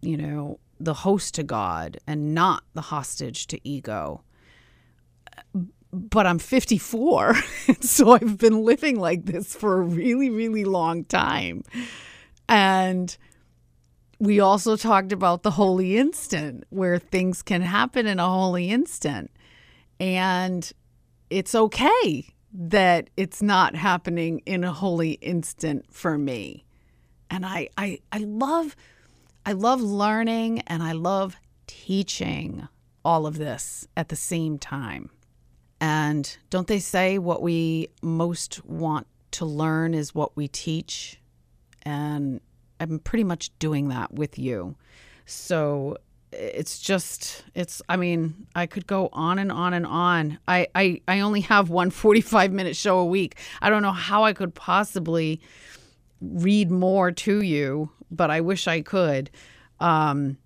you 0.00 0.16
know, 0.16 0.58
the 0.78 0.94
host 0.94 1.34
to 1.34 1.42
God 1.42 1.98
and 2.06 2.34
not 2.34 2.64
the 2.74 2.80
hostage 2.80 3.46
to 3.48 3.68
ego. 3.68 4.22
But 5.92 6.26
I'm 6.26 6.38
54, 6.38 7.34
so 7.80 8.12
I've 8.12 8.38
been 8.38 8.64
living 8.64 8.98
like 8.98 9.24
this 9.24 9.54
for 9.54 9.80
a 9.80 9.84
really, 9.84 10.30
really 10.30 10.64
long 10.64 11.04
time. 11.04 11.64
And 12.48 13.16
we 14.20 14.38
also 14.38 14.76
talked 14.76 15.12
about 15.12 15.42
the 15.42 15.52
holy 15.52 15.96
instant, 15.96 16.64
where 16.70 16.98
things 16.98 17.42
can 17.42 17.62
happen 17.62 18.06
in 18.06 18.20
a 18.20 18.28
holy 18.28 18.70
instant. 18.70 19.30
And 19.98 20.70
it's 21.28 21.54
okay 21.54 22.34
that 22.52 23.10
it's 23.16 23.40
not 23.40 23.74
happening 23.74 24.40
in 24.46 24.64
a 24.64 24.72
holy 24.72 25.12
instant 25.12 25.86
for 25.92 26.18
me. 26.18 26.64
And 27.30 27.46
I, 27.46 27.68
I, 27.78 28.00
I 28.10 28.18
love, 28.18 28.76
I 29.46 29.52
love 29.52 29.80
learning 29.80 30.60
and 30.66 30.82
I 30.82 30.92
love 30.92 31.36
teaching 31.66 32.66
all 33.04 33.26
of 33.26 33.38
this 33.38 33.86
at 33.96 34.08
the 34.08 34.16
same 34.16 34.58
time. 34.58 35.10
And 35.80 36.36
don't 36.50 36.66
they 36.66 36.78
say 36.78 37.18
what 37.18 37.42
we 37.42 37.88
most 38.02 38.64
want 38.66 39.06
to 39.32 39.44
learn 39.44 39.94
is 39.94 40.14
what 40.14 40.36
we 40.36 40.48
teach? 40.48 41.18
And 41.82 42.40
I'm 42.78 42.98
pretty 42.98 43.24
much 43.24 43.50
doing 43.58 43.88
that 43.88 44.12
with 44.12 44.38
you. 44.38 44.76
So 45.24 45.96
it's 46.32 46.78
just 46.78 47.44
it's 47.54 47.82
I 47.88 47.96
mean, 47.96 48.46
I 48.54 48.66
could 48.66 48.86
go 48.86 49.08
on 49.12 49.38
and 49.38 49.50
on 49.50 49.72
and 49.74 49.86
on. 49.86 50.38
I 50.46 50.68
I, 50.74 51.00
I 51.08 51.20
only 51.20 51.40
have 51.42 51.70
one 51.70 51.90
45 51.90 52.52
minute 52.52 52.76
show 52.76 52.98
a 52.98 53.06
week. 53.06 53.36
I 53.62 53.70
don't 53.70 53.82
know 53.82 53.92
how 53.92 54.24
I 54.24 54.32
could 54.32 54.54
possibly 54.54 55.40
read 56.20 56.70
more 56.70 57.10
to 57.10 57.42
you, 57.42 57.90
but 58.10 58.30
I 58.30 58.40
wish 58.42 58.68
I 58.68 58.82
could. 58.82 59.30
Um 59.78 60.36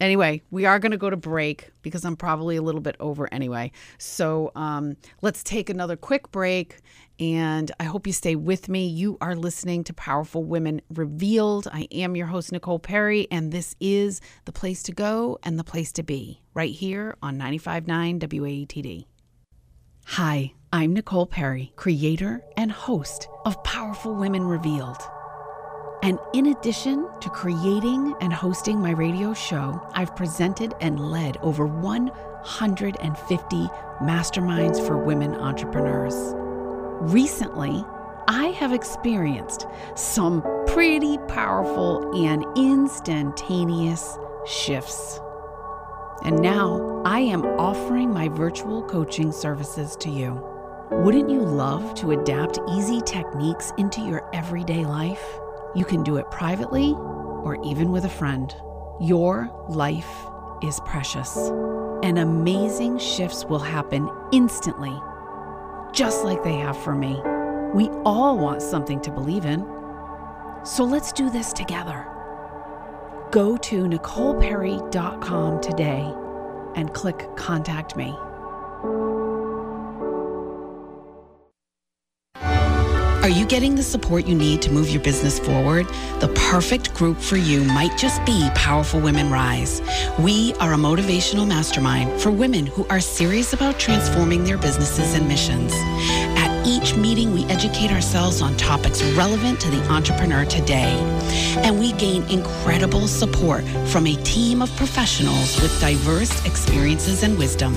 Anyway, 0.00 0.42
we 0.50 0.64
are 0.64 0.78
going 0.78 0.92
to 0.92 0.98
go 0.98 1.10
to 1.10 1.16
break 1.16 1.70
because 1.82 2.04
I'm 2.04 2.16
probably 2.16 2.56
a 2.56 2.62
little 2.62 2.80
bit 2.80 2.96
over 3.00 3.32
anyway. 3.32 3.72
So 3.98 4.52
um, 4.54 4.96
let's 5.22 5.42
take 5.42 5.68
another 5.70 5.96
quick 5.96 6.30
break. 6.30 6.78
And 7.20 7.72
I 7.80 7.84
hope 7.84 8.06
you 8.06 8.12
stay 8.12 8.36
with 8.36 8.68
me. 8.68 8.86
You 8.86 9.18
are 9.20 9.34
listening 9.34 9.82
to 9.84 9.92
Powerful 9.92 10.44
Women 10.44 10.80
Revealed. 10.94 11.66
I 11.72 11.88
am 11.90 12.14
your 12.14 12.28
host, 12.28 12.52
Nicole 12.52 12.78
Perry, 12.78 13.26
and 13.32 13.50
this 13.50 13.74
is 13.80 14.20
the 14.44 14.52
place 14.52 14.84
to 14.84 14.92
go 14.92 15.38
and 15.42 15.58
the 15.58 15.64
place 15.64 15.90
to 15.92 16.04
be 16.04 16.42
right 16.54 16.72
here 16.72 17.16
on 17.20 17.36
95.9 17.36 18.20
WATD. 18.20 19.06
Hi, 20.06 20.52
I'm 20.72 20.94
Nicole 20.94 21.26
Perry, 21.26 21.72
creator 21.74 22.42
and 22.56 22.70
host 22.70 23.28
of 23.44 23.62
Powerful 23.64 24.14
Women 24.14 24.44
Revealed. 24.44 25.02
And 26.02 26.18
in 26.32 26.46
addition 26.46 27.08
to 27.20 27.28
creating 27.28 28.14
and 28.20 28.32
hosting 28.32 28.80
my 28.80 28.92
radio 28.92 29.34
show, 29.34 29.82
I've 29.94 30.14
presented 30.14 30.74
and 30.80 31.10
led 31.10 31.38
over 31.38 31.66
150 31.66 33.56
masterminds 34.00 34.86
for 34.86 34.96
women 34.96 35.34
entrepreneurs. 35.34 36.14
Recently, 37.12 37.84
I 38.28 38.48
have 38.58 38.72
experienced 38.72 39.66
some 39.96 40.42
pretty 40.66 41.18
powerful 41.26 42.12
and 42.24 42.44
instantaneous 42.56 44.18
shifts. 44.46 45.18
And 46.22 46.40
now 46.40 47.02
I 47.04 47.20
am 47.20 47.44
offering 47.44 48.12
my 48.12 48.28
virtual 48.28 48.82
coaching 48.84 49.32
services 49.32 49.96
to 49.96 50.10
you. 50.10 50.44
Wouldn't 50.90 51.30
you 51.30 51.40
love 51.40 51.94
to 51.96 52.12
adapt 52.12 52.58
easy 52.70 53.00
techniques 53.00 53.72
into 53.78 54.00
your 54.00 54.28
everyday 54.32 54.84
life? 54.84 55.40
You 55.78 55.84
can 55.84 56.02
do 56.02 56.16
it 56.16 56.28
privately 56.32 56.92
or 57.44 57.56
even 57.64 57.92
with 57.92 58.04
a 58.04 58.08
friend. 58.08 58.52
Your 59.00 59.48
life 59.68 60.10
is 60.60 60.80
precious, 60.80 61.36
and 62.02 62.18
amazing 62.18 62.98
shifts 62.98 63.44
will 63.44 63.60
happen 63.60 64.10
instantly, 64.32 64.92
just 65.92 66.24
like 66.24 66.42
they 66.42 66.56
have 66.56 66.76
for 66.76 66.96
me. 66.96 67.20
We 67.72 67.90
all 68.04 68.36
want 68.36 68.60
something 68.60 69.00
to 69.02 69.12
believe 69.12 69.44
in. 69.44 69.60
So 70.64 70.82
let's 70.82 71.12
do 71.12 71.30
this 71.30 71.52
together. 71.52 72.08
Go 73.30 73.56
to 73.56 73.84
NicolePerry.com 73.84 75.60
today 75.60 76.12
and 76.74 76.92
click 76.92 77.24
Contact 77.36 77.94
Me. 77.94 78.18
Are 83.28 83.40
you 83.40 83.44
getting 83.44 83.74
the 83.74 83.82
support 83.82 84.26
you 84.26 84.34
need 84.34 84.62
to 84.62 84.72
move 84.72 84.88
your 84.88 85.02
business 85.02 85.38
forward? 85.38 85.86
The 86.20 86.32
perfect 86.34 86.94
group 86.94 87.18
for 87.18 87.36
you 87.36 87.62
might 87.62 87.94
just 87.98 88.24
be 88.24 88.48
Powerful 88.54 89.00
Women 89.00 89.30
Rise. 89.30 89.82
We 90.18 90.54
are 90.60 90.72
a 90.72 90.78
motivational 90.78 91.46
mastermind 91.46 92.22
for 92.22 92.30
women 92.30 92.64
who 92.64 92.86
are 92.86 93.00
serious 93.00 93.52
about 93.52 93.78
transforming 93.78 94.44
their 94.44 94.56
businesses 94.56 95.12
and 95.12 95.28
missions. 95.28 95.74
At 96.38 96.66
each 96.66 96.96
meeting, 96.96 97.34
we 97.34 97.44
educate 97.50 97.92
ourselves 97.92 98.40
on 98.40 98.56
topics 98.56 99.02
relevant 99.12 99.60
to 99.60 99.70
the 99.70 99.86
entrepreneur 99.90 100.46
today. 100.46 100.96
And 101.58 101.78
we 101.78 101.92
gain 101.92 102.22
incredible 102.30 103.06
support 103.06 103.62
from 103.88 104.06
a 104.06 104.16
team 104.22 104.62
of 104.62 104.74
professionals 104.76 105.60
with 105.60 105.78
diverse 105.82 106.46
experiences 106.46 107.24
and 107.24 107.36
wisdom. 107.36 107.76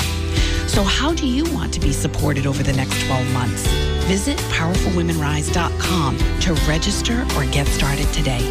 So, 0.69 0.81
how 0.83 1.13
do 1.13 1.27
you 1.27 1.43
want 1.53 1.73
to 1.73 1.81
be 1.81 1.91
supported 1.91 2.47
over 2.47 2.63
the 2.63 2.71
next 2.71 3.05
12 3.05 3.33
months? 3.33 3.90
Visit 4.07 4.37
powerfulwomenrise.com 4.49 6.17
to 6.41 6.53
register 6.67 7.25
or 7.35 7.45
get 7.51 7.67
started 7.67 8.07
today. 8.13 8.41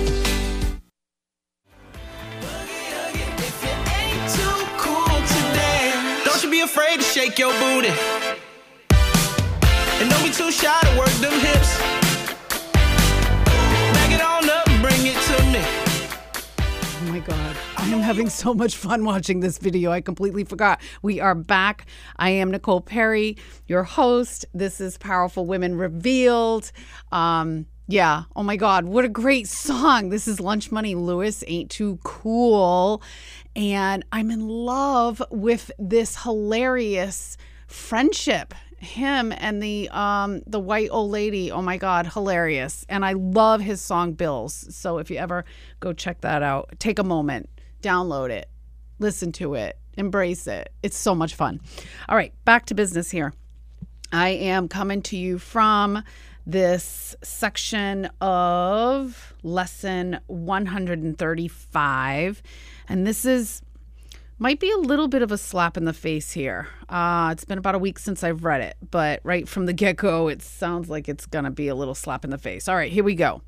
Don't 6.25 6.43
you 6.43 6.51
be 6.51 6.61
afraid 6.61 6.97
to 6.99 7.03
shake 7.03 7.39
your 7.39 7.53
booty. 7.61 7.93
And 10.01 10.09
don't 10.09 10.23
be 10.23 10.31
too 10.31 10.51
shy 10.51 10.81
to 10.81 10.99
work 10.99 11.11
them 11.21 11.33
hips. 11.41 12.10
Having 18.11 18.29
so 18.29 18.53
much 18.53 18.75
fun 18.75 19.05
watching 19.05 19.39
this 19.39 19.59
video. 19.59 19.93
I 19.93 20.01
completely 20.01 20.43
forgot. 20.43 20.81
We 21.01 21.21
are 21.21 21.37
back. 21.37 21.87
I 22.17 22.31
am 22.31 22.51
Nicole 22.51 22.81
Perry, 22.81 23.37
your 23.69 23.85
host. 23.85 24.45
This 24.53 24.81
is 24.81 24.99
Powerful 24.99 25.47
Women 25.47 25.77
Revealed. 25.77 26.73
Um, 27.13 27.67
yeah. 27.87 28.25
Oh 28.35 28.43
my 28.43 28.57
God. 28.57 28.87
What 28.87 29.05
a 29.05 29.09
great 29.09 29.47
song. 29.47 30.09
This 30.09 30.27
is 30.27 30.41
Lunch 30.41 30.73
Money 30.73 30.97
Lewis. 30.97 31.45
Ain't 31.47 31.71
too 31.71 32.01
cool. 32.03 33.01
And 33.55 34.05
I'm 34.11 34.33
in 34.33 34.49
love 34.49 35.23
with 35.31 35.71
this 35.79 36.25
hilarious 36.25 37.37
friendship 37.69 38.55
him 38.79 39.33
and 39.37 39.63
the 39.63 39.89
um 39.91 40.41
the 40.47 40.59
white 40.59 40.89
old 40.91 41.11
lady 41.11 41.53
oh 41.53 41.61
my 41.61 41.77
god 41.77 42.07
hilarious 42.07 42.87
and 42.89 43.05
i 43.05 43.13
love 43.13 43.61
his 43.61 43.79
song 43.79 44.15
bills 44.15 44.75
so 44.75 44.97
if 44.97 45.11
you 45.11 45.19
ever 45.19 45.45
go 45.81 45.93
check 45.93 46.23
that 46.23 46.43
out 46.43 46.71
take 46.79 46.99
a 46.99 47.05
moment 47.05 47.47
download 47.83 48.31
it 48.31 48.49
listen 48.99 49.33
to 49.33 49.55
it 49.55 49.77
embrace 49.97 50.47
it 50.47 50.73
it's 50.83 50.97
so 50.97 51.15
much 51.15 51.35
fun 51.35 51.61
all 52.09 52.17
right 52.17 52.33
back 52.45 52.65
to 52.67 52.75
business 52.75 53.11
here 53.11 53.33
i 54.13 54.29
am 54.29 54.69
coming 54.69 55.03
to 55.03 55.17
you 55.17 55.39
from 55.39 56.03
this 56.47 57.17
section 57.23 58.09
of 58.21 59.35
lesson 59.43 60.19
135 60.27 62.43
and 62.89 63.07
this 63.07 63.25
is 63.25 63.63
might 64.41 64.59
be 64.59 64.71
a 64.71 64.79
little 64.79 65.07
bit 65.07 65.21
of 65.21 65.31
a 65.31 65.37
slap 65.37 65.77
in 65.77 65.85
the 65.85 65.93
face 65.93 66.33
here. 66.33 66.67
Uh, 66.89 67.29
it's 67.31 67.45
been 67.45 67.59
about 67.59 67.75
a 67.75 67.79
week 67.79 67.99
since 67.99 68.25
I've 68.25 68.43
read 68.43 68.63
it, 68.63 68.75
but 68.91 69.21
right 69.23 69.47
from 69.47 69.67
the 69.67 69.75
get 69.75 69.97
go, 69.97 70.29
it 70.29 70.41
sounds 70.41 70.89
like 70.89 71.11
it's 71.11 71.27
going 71.27 71.45
to 71.45 71.51
be 71.51 71.69
a 71.69 71.75
little 71.75 71.95
slap 71.95 72.25
in 72.25 72.31
the 72.31 72.39
face. 72.39 72.67
All 72.67 72.75
right, 72.75 72.91
here 72.91 73.05
we 73.05 73.15
go. 73.15 73.43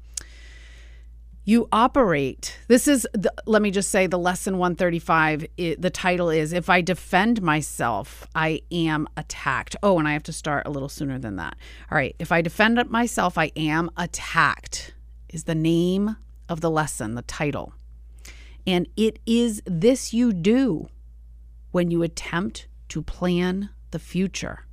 You 1.45 1.69
operate. 1.73 2.57
This 2.69 2.87
is, 2.87 3.07
the, 3.15 3.33
let 3.47 3.63
me 3.63 3.73
just 3.73 3.91
say, 3.91 4.07
the 4.07 4.19
lesson 4.19 4.59
135. 4.59 5.45
It, 5.57 5.83
the 5.83 5.91
title 5.91 6.31
is 6.31 6.53
If 6.53 6.71
I 6.71 6.83
Defend 6.83 7.43
Myself, 7.43 8.29
I 8.33 8.63
Am 8.71 9.09
Attacked. 9.17 9.75
Oh, 9.83 9.99
and 9.99 10.07
I 10.07 10.13
have 10.13 10.23
to 10.25 10.33
start 10.33 10.69
a 10.69 10.71
little 10.71 10.89
sooner 10.89 11.19
than 11.19 11.37
that. 11.37 11.57
All 11.91 11.97
right, 11.97 12.15
if 12.21 12.31
I 12.31 12.43
defend 12.43 12.89
myself, 12.91 13.37
I 13.37 13.51
am 13.57 13.91
attacked, 13.97 14.95
is 15.31 15.45
the 15.45 15.57
name 15.57 16.17
of 16.49 16.61
the 16.61 16.71
lesson, 16.71 17.17
the 17.17 17.23
title. 17.23 17.75
And 18.65 18.87
it 18.97 19.19
is 19.27 19.63
this 19.67 20.15
you 20.15 20.33
do 20.33 20.89
when 21.73 21.91
you 21.91 22.05
attempt 22.05 22.69
to 22.91 23.03
plan 23.03 23.71
the 23.91 23.99
future, 23.99 24.67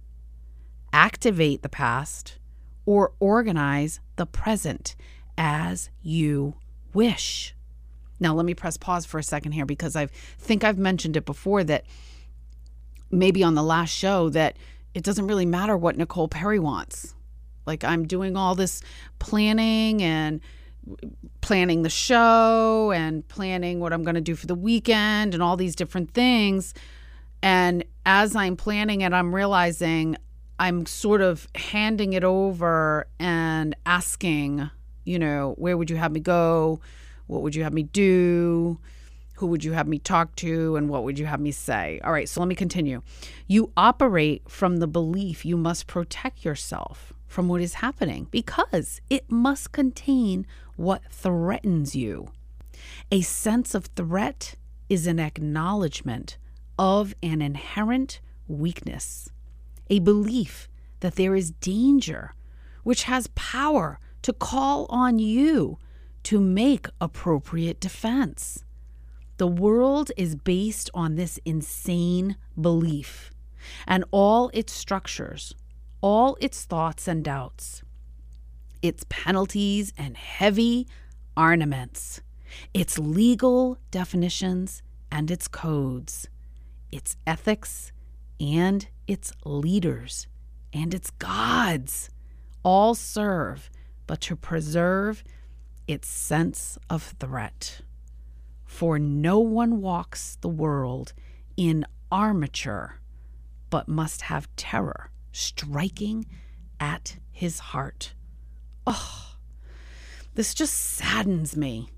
activate 0.94 1.64
the 1.64 1.70
past, 1.70 2.38
or 2.86 3.14
organize 3.20 4.02
the 4.18 4.28
present 4.28 4.96
as 5.40 5.90
you 6.04 6.54
wish. 6.94 7.56
Now, 8.20 8.36
let 8.36 8.46
me 8.46 8.54
press 8.54 8.78
pause 8.78 9.06
for 9.06 9.18
a 9.18 9.24
second 9.24 9.54
here 9.54 9.66
because 9.66 9.96
I 9.96 10.08
think 10.38 10.64
I've 10.64 10.78
mentioned 10.78 11.16
it 11.16 11.26
before 11.26 11.64
that 11.64 11.86
maybe 13.10 13.42
on 13.42 13.56
the 13.56 13.64
last 13.64 13.90
show 13.92 14.30
that 14.30 14.58
it 14.94 15.04
doesn't 15.04 15.26
really 15.26 15.46
matter 15.46 15.78
what 15.78 15.98
Nicole 15.98 16.28
Perry 16.28 16.60
wants. 16.60 17.16
Like, 17.66 17.84
I'm 17.84 18.06
doing 18.06 18.36
all 18.36 18.54
this 18.56 18.82
planning 19.20 20.04
and 20.04 20.42
planning 21.42 21.84
the 21.84 21.90
show 21.90 22.92
and 22.92 23.26
planning 23.28 23.80
what 23.80 23.94
I'm 23.94 24.04
going 24.04 24.16
to 24.16 24.22
do 24.22 24.36
for 24.36 24.48
the 24.48 24.56
weekend 24.56 25.34
and 25.34 25.42
all 25.42 25.56
these 25.56 25.76
different 25.76 26.14
things. 26.14 26.74
And 27.42 27.86
as 28.06 28.36
I'm 28.36 28.58
planning 28.58 29.02
it, 29.02 29.14
I'm 29.14 29.34
realizing 29.34 30.18
I'm 30.58 30.86
sort 30.86 31.22
of 31.22 31.48
handing 31.56 32.14
it 32.14 32.26
over 32.26 33.08
and 33.20 33.76
asking, 33.86 34.70
you 35.04 35.20
know, 35.20 35.56
where 35.58 35.78
would 35.78 35.90
you 35.90 35.98
have 35.98 36.12
me 36.12 36.20
go? 36.20 36.80
What 37.28 37.42
would 37.42 37.56
you 37.56 37.64
have 37.64 37.74
me 37.74 37.84
do? 37.84 38.80
Who 39.36 39.48
would 39.48 39.64
you 39.64 39.72
have 39.74 39.88
me 39.88 40.00
talk 40.00 40.36
to? 40.38 40.76
And 40.76 40.90
what 40.90 41.04
would 41.04 41.18
you 41.18 41.26
have 41.26 41.40
me 41.40 41.52
say? 41.52 42.00
All 42.04 42.12
right, 42.12 42.28
so 42.28 42.42
let 42.42 42.48
me 42.48 42.56
continue. 42.56 43.02
You 43.48 43.72
operate 43.78 44.50
from 44.50 44.78
the 44.78 44.88
belief 44.88 45.46
you 45.46 45.56
must 45.58 45.88
protect 45.88 46.44
yourself 46.44 47.14
from 47.28 47.48
what 47.48 47.62
is 47.62 47.76
happening 47.76 48.28
because 48.32 49.00
it 49.10 49.32
must 49.32 49.72
contain 49.72 50.46
what 50.76 51.02
threatens 51.12 51.96
you. 51.96 52.32
A 53.12 53.22
sense 53.22 53.76
of 53.76 53.86
threat 53.96 54.56
is 54.90 55.06
an 55.08 55.20
acknowledgement 55.20 56.38
of 56.78 57.14
an 57.22 57.42
inherent 57.42 58.20
weakness. 58.48 59.30
a 59.90 60.00
belief 60.00 60.70
that 61.00 61.16
there 61.16 61.36
is 61.36 61.52
danger, 61.52 62.34
which 62.84 63.04
has 63.04 63.28
power 63.36 64.00
to 64.22 64.34
call 64.34 64.86
on 64.90 65.20
you 65.20 65.78
to 66.24 66.40
make 66.40 66.88
appropriate 67.00 67.80
defense. 67.80 68.64
The 69.38 69.48
world 69.48 70.12
is 70.18 70.36
based 70.36 70.90
on 70.94 71.16
this 71.16 71.40
insane 71.46 72.36
belief 72.60 73.32
and 73.88 74.04
all 74.12 74.52
its 74.54 74.74
structures, 74.74 75.54
all 76.02 76.38
its 76.42 76.66
thoughts 76.66 77.08
and 77.08 77.24
doubts, 77.24 77.84
its 78.82 79.06
penalties 79.10 79.94
and 79.98 80.18
heavy 80.18 80.88
armaments, 81.38 82.22
its 82.74 83.00
legal 83.00 83.78
definitions 83.92 84.82
and 85.12 85.32
its 85.32 85.48
codes, 85.48 86.28
its 86.92 87.16
ethics 87.26 87.92
and 88.40 88.88
its 89.08 89.32
leaders 89.46 90.28
and 90.74 90.94
its 90.94 91.10
gods 91.12 92.10
all 92.64 92.94
serve 92.94 93.70
but 94.10 94.22
to 94.22 94.36
preserve 94.36 95.24
its 95.88 96.08
sense 96.08 96.80
of 96.90 97.14
threat. 97.20 97.82
For 98.66 98.98
no 98.98 99.38
one 99.38 99.82
walks 99.82 100.36
the 100.42 100.50
world 100.50 101.14
in 101.56 101.86
armature, 102.12 102.96
but 103.70 103.88
must 103.88 104.22
have 104.24 104.50
terror 104.56 105.12
striking 105.32 106.26
at 106.80 107.18
his 107.32 107.60
heart. 107.60 108.16
Oh, 108.88 109.36
this 110.34 110.56
just 110.56 110.74
saddens 110.74 111.56
me 111.56 111.92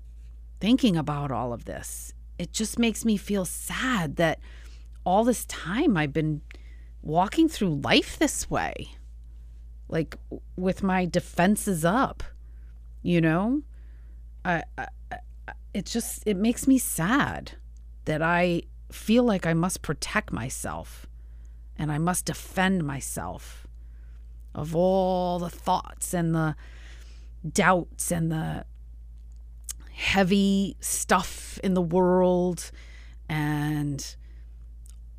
thinking 0.60 0.98
about 0.98 1.32
all 1.32 1.54
of 1.54 1.64
this. 1.64 2.12
It 2.38 2.52
just 2.52 2.78
makes 2.78 3.06
me 3.06 3.16
feel 3.16 3.46
sad 3.46 4.16
that 4.16 4.38
all 5.06 5.24
this 5.24 5.46
time 5.46 5.96
I've 5.96 6.12
been 6.12 6.42
walking 7.00 7.48
through 7.48 7.80
life 7.80 8.18
this 8.18 8.50
way, 8.50 8.96
like 9.92 10.16
with 10.56 10.82
my 10.82 11.04
defenses 11.04 11.84
up, 11.84 12.22
you 13.02 13.20
know? 13.20 13.62
I, 14.42 14.62
I, 14.78 14.88
it 15.74 15.84
just 15.84 16.22
it 16.26 16.36
makes 16.36 16.66
me 16.66 16.78
sad 16.78 17.52
that 18.06 18.22
I 18.22 18.62
feel 18.90 19.22
like 19.22 19.46
I 19.46 19.52
must 19.52 19.82
protect 19.82 20.32
myself 20.32 21.06
and 21.78 21.92
I 21.92 21.98
must 21.98 22.24
defend 22.24 22.84
myself 22.84 23.66
of 24.54 24.74
all 24.74 25.38
the 25.38 25.50
thoughts 25.50 26.14
and 26.14 26.34
the 26.34 26.56
doubts 27.46 28.10
and 28.10 28.32
the 28.32 28.64
heavy 29.92 30.76
stuff 30.80 31.60
in 31.62 31.74
the 31.74 31.82
world 31.82 32.70
and 33.28 34.16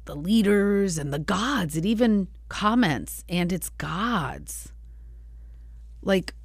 the 0.05 0.15
leaders 0.15 0.97
and 0.97 1.13
the 1.13 1.19
gods. 1.19 1.77
It 1.77 1.86
even 1.86 2.27
comments, 2.54 3.24
and 3.28 3.52
it's 3.52 3.70
gods. 3.70 4.72
Like, 6.04 6.36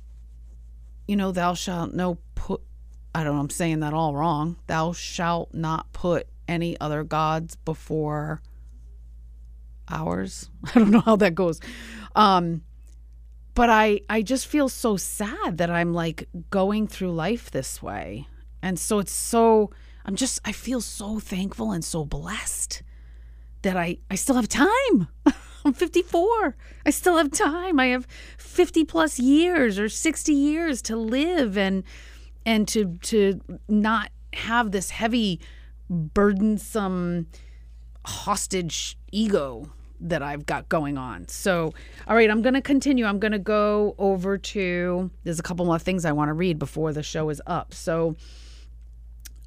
you 1.07 1.17
know, 1.17 1.33
thou 1.33 1.53
shalt 1.53 1.93
no 1.93 2.17
put, 2.35 2.63
I 3.15 3.23
don't 3.23 3.35
know, 3.35 3.41
I'm 3.41 3.51
saying 3.51 3.81
that 3.81 3.93
all 3.93 4.15
wrong. 4.15 4.57
Thou 4.69 4.93
shalt 4.93 5.53
not 5.53 5.93
put 5.93 6.27
any 6.49 6.81
other 6.81 7.05
gods 7.05 7.57
before 7.57 8.41
ours. 9.91 10.49
I 10.65 10.79
don't 10.79 10.91
know 10.91 11.01
how 11.01 11.17
that 11.17 11.35
goes. 11.35 11.61
Um, 12.17 12.63
but 13.55 13.69
I, 13.69 14.01
I 14.09 14.23
just 14.23 14.47
feel 14.47 14.71
so 14.71 14.97
sad 14.97 15.59
that 15.59 15.69
I'm 15.69 15.93
like 15.93 16.27
going 16.49 16.87
through 16.87 17.13
life 17.13 17.51
this 17.51 17.83
way. 17.83 18.27
And 18.63 18.79
so 18.79 18.99
it's 18.99 19.13
so, 19.13 19.73
I'm 20.07 20.17
just, 20.17 20.41
I 20.47 20.53
feel 20.53 20.81
so 20.81 21.19
thankful 21.19 21.71
and 21.73 21.85
so 21.85 22.07
blessed 22.07 22.83
that 23.61 23.77
I, 23.77 23.99
I 24.11 24.15
still 24.15 24.37
have 24.37 24.49
time. 24.49 25.09
I'm 25.69 25.75
54. 25.75 26.57
I 26.87 26.91
still 26.91 27.19
have 27.19 27.31
time. 27.31 27.79
I 27.79 27.89
have 27.89 28.07
50 28.39 28.85
plus 28.85 29.19
years 29.19 29.79
or 29.79 29.91
60 29.91 30.33
years 30.33 30.81
to 30.83 30.97
live 30.97 31.59
and 31.59 31.85
and 32.47 32.67
to 32.69 32.97
to 33.03 33.43
not 33.69 34.11
have 34.33 34.71
this 34.71 34.89
heavy 34.89 35.41
burdensome 35.91 37.27
hostage 38.07 38.97
ego 39.13 39.71
that 40.01 40.23
I've 40.23 40.47
got 40.47 40.71
going 40.71 40.97
on. 40.97 41.29
So, 41.29 41.75
all 42.07 42.17
right, 42.17 42.31
I'm 42.31 42.41
going 42.41 42.55
to 42.55 42.63
continue. 42.63 43.05
I'm 43.05 43.19
going 43.19 43.33
to 43.33 43.39
go 43.39 43.95
over 43.99 44.39
to 44.39 45.11
there's 45.25 45.39
a 45.39 45.43
couple 45.43 45.67
more 45.67 45.79
things 45.79 46.07
I 46.07 46.13
want 46.13 46.31
to 46.31 46.33
read 46.33 46.59
before 46.59 46.95
the 46.95 47.03
show 47.03 47.29
is 47.29 47.43
up. 47.47 47.75
So, 47.75 48.17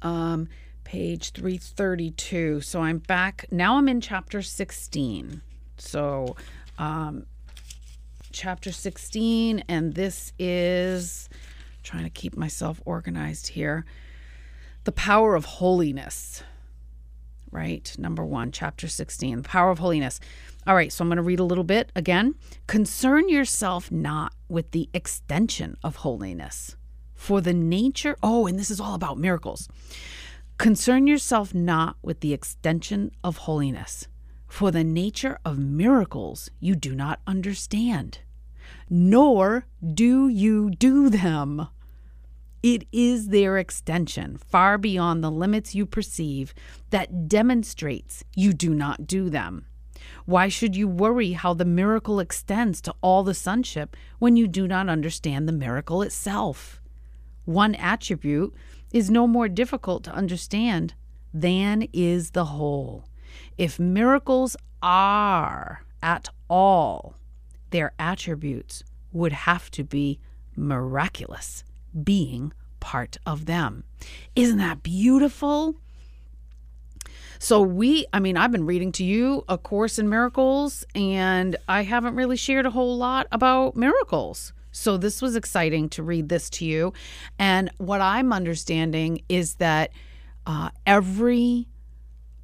um 0.02 0.48
page 0.84 1.32
332. 1.32 2.60
So 2.60 2.80
I'm 2.80 2.98
back. 2.98 3.46
Now 3.50 3.78
I'm 3.78 3.88
in 3.88 4.00
chapter 4.00 4.42
16. 4.42 5.42
So, 5.82 6.36
um, 6.78 7.26
chapter 8.30 8.72
16, 8.72 9.64
and 9.68 9.94
this 9.94 10.32
is 10.38 11.28
trying 11.82 12.04
to 12.04 12.10
keep 12.10 12.36
myself 12.36 12.80
organized 12.84 13.48
here. 13.48 13.84
The 14.84 14.92
power 14.92 15.34
of 15.34 15.44
holiness, 15.44 16.44
right? 17.50 17.94
Number 17.98 18.24
one, 18.24 18.52
chapter 18.52 18.88
16, 18.88 19.42
the 19.42 19.48
power 19.48 19.70
of 19.70 19.80
holiness. 19.80 20.18
All 20.66 20.74
right, 20.74 20.92
so 20.92 21.02
I'm 21.02 21.08
going 21.08 21.16
to 21.16 21.22
read 21.22 21.40
a 21.40 21.44
little 21.44 21.64
bit 21.64 21.90
again. 21.94 22.36
Concern 22.66 23.28
yourself 23.28 23.90
not 23.90 24.32
with 24.48 24.70
the 24.70 24.88
extension 24.94 25.76
of 25.82 25.96
holiness, 25.96 26.76
for 27.14 27.40
the 27.40 27.52
nature, 27.52 28.16
oh, 28.22 28.46
and 28.46 28.58
this 28.58 28.70
is 28.70 28.80
all 28.80 28.94
about 28.94 29.18
miracles. 29.18 29.68
Concern 30.58 31.06
yourself 31.06 31.52
not 31.52 31.96
with 32.02 32.20
the 32.20 32.32
extension 32.32 33.10
of 33.24 33.38
holiness, 33.38 34.06
for 34.52 34.70
the 34.70 34.84
nature 34.84 35.38
of 35.46 35.58
miracles 35.58 36.50
you 36.60 36.74
do 36.74 36.94
not 36.94 37.18
understand, 37.26 38.18
nor 38.90 39.64
do 39.94 40.28
you 40.28 40.70
do 40.70 41.08
them. 41.08 41.68
It 42.62 42.86
is 42.92 43.28
their 43.28 43.56
extension, 43.56 44.36
far 44.36 44.76
beyond 44.76 45.24
the 45.24 45.30
limits 45.30 45.74
you 45.74 45.86
perceive, 45.86 46.52
that 46.90 47.28
demonstrates 47.28 48.24
you 48.36 48.52
do 48.52 48.74
not 48.74 49.06
do 49.06 49.30
them. 49.30 49.64
Why 50.26 50.48
should 50.48 50.76
you 50.76 50.86
worry 50.86 51.32
how 51.32 51.54
the 51.54 51.64
miracle 51.64 52.20
extends 52.20 52.82
to 52.82 52.94
all 53.00 53.22
the 53.22 53.32
sonship 53.32 53.96
when 54.18 54.36
you 54.36 54.46
do 54.46 54.68
not 54.68 54.90
understand 54.90 55.48
the 55.48 55.52
miracle 55.52 56.02
itself? 56.02 56.82
One 57.46 57.74
attribute 57.76 58.54
is 58.92 59.10
no 59.10 59.26
more 59.26 59.48
difficult 59.48 60.04
to 60.04 60.12
understand 60.12 60.92
than 61.32 61.88
is 61.94 62.32
the 62.32 62.44
whole. 62.44 63.06
If 63.58 63.78
miracles 63.78 64.56
are 64.82 65.84
at 66.02 66.28
all, 66.48 67.14
their 67.70 67.92
attributes 67.98 68.84
would 69.12 69.32
have 69.32 69.70
to 69.72 69.84
be 69.84 70.18
miraculous, 70.56 71.64
being 72.02 72.52
part 72.80 73.16
of 73.26 73.46
them. 73.46 73.84
Isn't 74.34 74.58
that 74.58 74.82
beautiful? 74.82 75.76
So, 77.38 77.60
we, 77.60 78.06
I 78.12 78.20
mean, 78.20 78.36
I've 78.36 78.52
been 78.52 78.66
reading 78.66 78.92
to 78.92 79.04
you 79.04 79.44
A 79.48 79.58
Course 79.58 79.98
in 79.98 80.08
Miracles, 80.08 80.84
and 80.94 81.56
I 81.66 81.82
haven't 81.82 82.14
really 82.14 82.36
shared 82.36 82.66
a 82.66 82.70
whole 82.70 82.96
lot 82.96 83.26
about 83.32 83.74
miracles. 83.74 84.52
So, 84.70 84.96
this 84.96 85.20
was 85.20 85.34
exciting 85.34 85.88
to 85.90 86.04
read 86.04 86.28
this 86.28 86.48
to 86.50 86.64
you. 86.64 86.92
And 87.40 87.68
what 87.78 88.00
I'm 88.00 88.32
understanding 88.32 89.22
is 89.28 89.56
that 89.56 89.90
uh, 90.46 90.70
every 90.86 91.66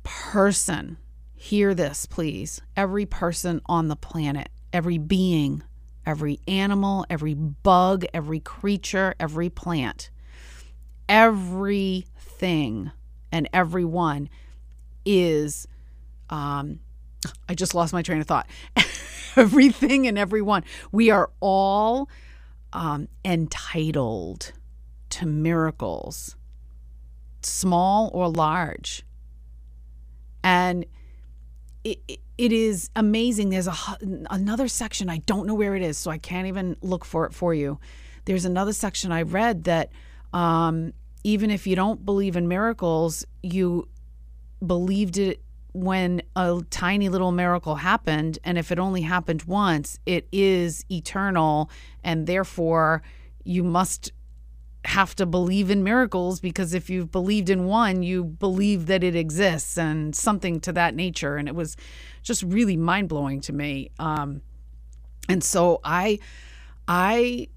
person, 0.09 0.97
hear 1.35 1.75
this, 1.75 2.07
please, 2.07 2.63
every 2.77 3.05
person 3.05 3.61
on 3.67 3.89
the 3.89 3.97
planet, 3.97 4.49
every 4.73 4.97
being, 4.97 5.63
every 6.07 6.41
animal, 6.49 7.05
every 7.11 7.35
bug, 7.35 8.07
every 8.15 8.41
creature, 8.41 9.15
every 9.21 9.51
plant, 9.51 10.09
everything 11.09 12.91
and 13.31 13.49
everyone 13.53 14.31
is 15.05 15.69
um 16.31 16.81
I 17.49 17.55
just 17.55 17.75
lost 17.75 17.93
my 17.93 18.03
train 18.03 18.21
of 18.21 18.27
thought. 18.27 18.47
Everything 19.37 20.07
and 20.07 20.19
everyone. 20.19 20.65
We 20.93 21.11
are 21.11 21.31
all 21.41 22.09
um, 22.73 23.09
entitled 23.25 24.53
to 25.11 25.27
miracles, 25.27 26.37
small 27.43 28.11
or 28.15 28.29
large. 28.29 29.05
And 30.49 30.87
it, 31.85 32.01
it- 32.09 32.53
is 32.53 32.89
amazing. 32.97 33.51
There's 33.51 33.67
a 33.67 33.75
another 34.31 34.69
section 34.69 35.11
I 35.11 35.19
don't 35.19 35.47
know 35.47 35.55
where 35.55 35.75
it 35.75 35.83
is, 35.83 35.99
so 35.99 36.11
I 36.11 36.19
can't 36.19 36.47
even 36.47 36.77
look 36.81 37.05
for 37.05 37.27
it 37.27 37.35
for 37.35 37.53
you. 37.53 37.79
There's 38.25 38.45
another 38.45 38.73
section 38.73 39.13
I 39.13 39.23
read 39.23 39.65
that 39.65 39.91
um, 40.33 40.93
even 41.25 41.51
if 41.51 41.67
you 41.67 41.77
don't 41.77 42.05
believe 42.05 42.37
in 42.37 42.49
miracles, 42.49 43.27
you 43.43 43.89
believed 44.65 45.19
it 45.19 45.43
when 45.73 46.23
a 46.35 46.63
tiny 46.71 47.09
little 47.09 47.33
miracle 47.33 47.75
happened 47.77 48.39
and 48.45 48.57
if 48.57 48.73
it 48.73 48.79
only 48.79 49.03
happened 49.03 49.43
once 49.45 49.99
it 50.07 50.27
is 50.33 50.85
eternal 50.91 51.71
and 52.03 52.27
therefore 52.27 53.03
you 53.45 53.63
must 53.63 54.13
have 54.85 55.15
to 55.17 55.27
believe 55.27 55.71
in 55.71 55.83
miracles 55.83 56.41
because 56.41 56.73
if 56.73 56.89
you've 56.89 57.11
believed 57.11 57.51
in 57.51 57.67
one, 57.67 58.03
you 58.03 58.25
believe 58.25 58.87
that 58.87 59.03
it 59.03 59.15
exists 59.15 59.77
and 59.77 60.15
something 60.15 60.61
to 60.61 60.73
that 60.73 60.95
nature. 60.95 61.37
And 61.37 61.49
it 61.49 61.55
was 61.55 61.77
just 62.23 62.43
really 62.43 62.77
mind 62.77 63.09
blowing 63.09 63.41
to 63.43 63.53
me. 63.53 63.91
Um, 63.99 64.41
and 65.29 65.43
so 65.43 65.81
I, 65.85 66.21
I 66.87 67.49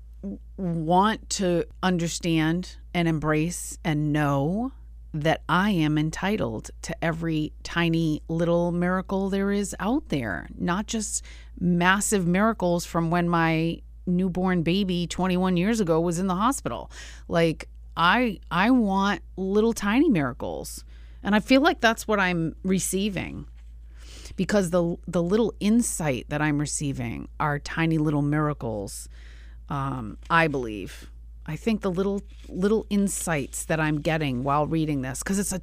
want 0.58 1.30
to 1.30 1.66
understand 1.82 2.76
and 2.94 3.08
embrace 3.08 3.78
and 3.84 4.12
know 4.12 4.72
that 5.14 5.42
I 5.50 5.72
am 5.72 5.98
entitled 5.98 6.72
to 6.84 7.04
every 7.04 7.52
tiny 7.64 8.22
little 8.28 8.72
miracle 8.72 9.30
there 9.30 9.52
is 9.52 9.76
out 9.80 10.10
there, 10.10 10.50
not 10.58 10.88
just 10.88 11.24
massive 11.60 12.26
miracles 12.26 12.86
from 12.86 13.12
when 13.12 13.28
my 13.28 13.82
newborn 14.12 14.64
baby 14.64 15.08
21 15.08 15.58
years 15.58 15.80
ago 15.80 16.00
was 16.00 16.20
in 16.20 16.28
the 16.28 16.36
hospital. 16.36 16.92
Like 17.28 17.68
I 17.96 18.40
I 18.50 18.72
want 18.72 19.22
little 19.38 19.74
tiny 19.74 20.10
miracles. 20.10 20.84
And 21.24 21.36
I 21.36 21.40
feel 21.40 21.62
like 21.62 21.82
that's 21.82 22.08
what 22.08 22.20
I'm 22.20 22.56
receiving 22.64 23.46
because 24.36 24.72
the 24.72 24.98
the 25.08 25.22
little 25.22 25.54
insight 25.60 26.26
that 26.30 26.42
I'm 26.42 26.60
receiving 26.60 27.28
are 27.40 27.60
tiny 27.60 27.98
little 27.98 28.22
miracles. 28.22 29.08
Um, 29.70 30.18
I 30.30 30.48
believe. 30.48 31.10
I 31.46 31.56
think 31.56 31.82
the 31.82 31.92
little 31.92 32.22
little 32.50 32.86
insights 32.90 33.66
that 33.66 33.80
I'm 33.80 34.02
getting 34.02 34.44
while 34.44 34.68
reading 34.68 35.02
this 35.02 35.20
because 35.20 35.40
it's 35.40 35.52
a 35.54 35.62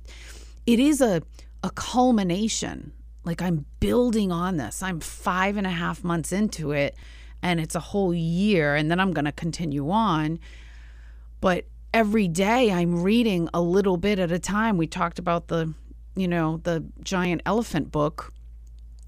it 0.66 0.78
is 0.78 1.00
a 1.00 1.22
a 1.62 1.70
culmination. 1.70 2.92
Like 3.24 3.42
I'm 3.42 3.66
building 3.80 4.32
on 4.32 4.56
this. 4.56 4.82
I'm 4.82 5.00
five 5.00 5.56
and 5.56 5.66
a 5.66 5.70
half 5.70 6.04
months 6.04 6.32
into 6.32 6.72
it, 6.72 6.94
and 7.42 7.60
it's 7.60 7.74
a 7.74 7.80
whole 7.80 8.14
year, 8.14 8.74
and 8.74 8.90
then 8.90 9.00
I'm 9.00 9.12
going 9.12 9.24
to 9.24 9.32
continue 9.32 9.90
on. 9.90 10.38
But 11.40 11.66
every 11.94 12.28
day 12.28 12.70
I'm 12.72 13.02
reading 13.02 13.48
a 13.54 13.60
little 13.60 13.96
bit 13.96 14.18
at 14.18 14.32
a 14.32 14.38
time. 14.38 14.76
We 14.76 14.86
talked 14.86 15.18
about 15.18 15.48
the, 15.48 15.72
you 16.16 16.28
know, 16.28 16.60
the 16.64 16.84
giant 17.02 17.42
elephant 17.46 17.90
book. 17.90 18.32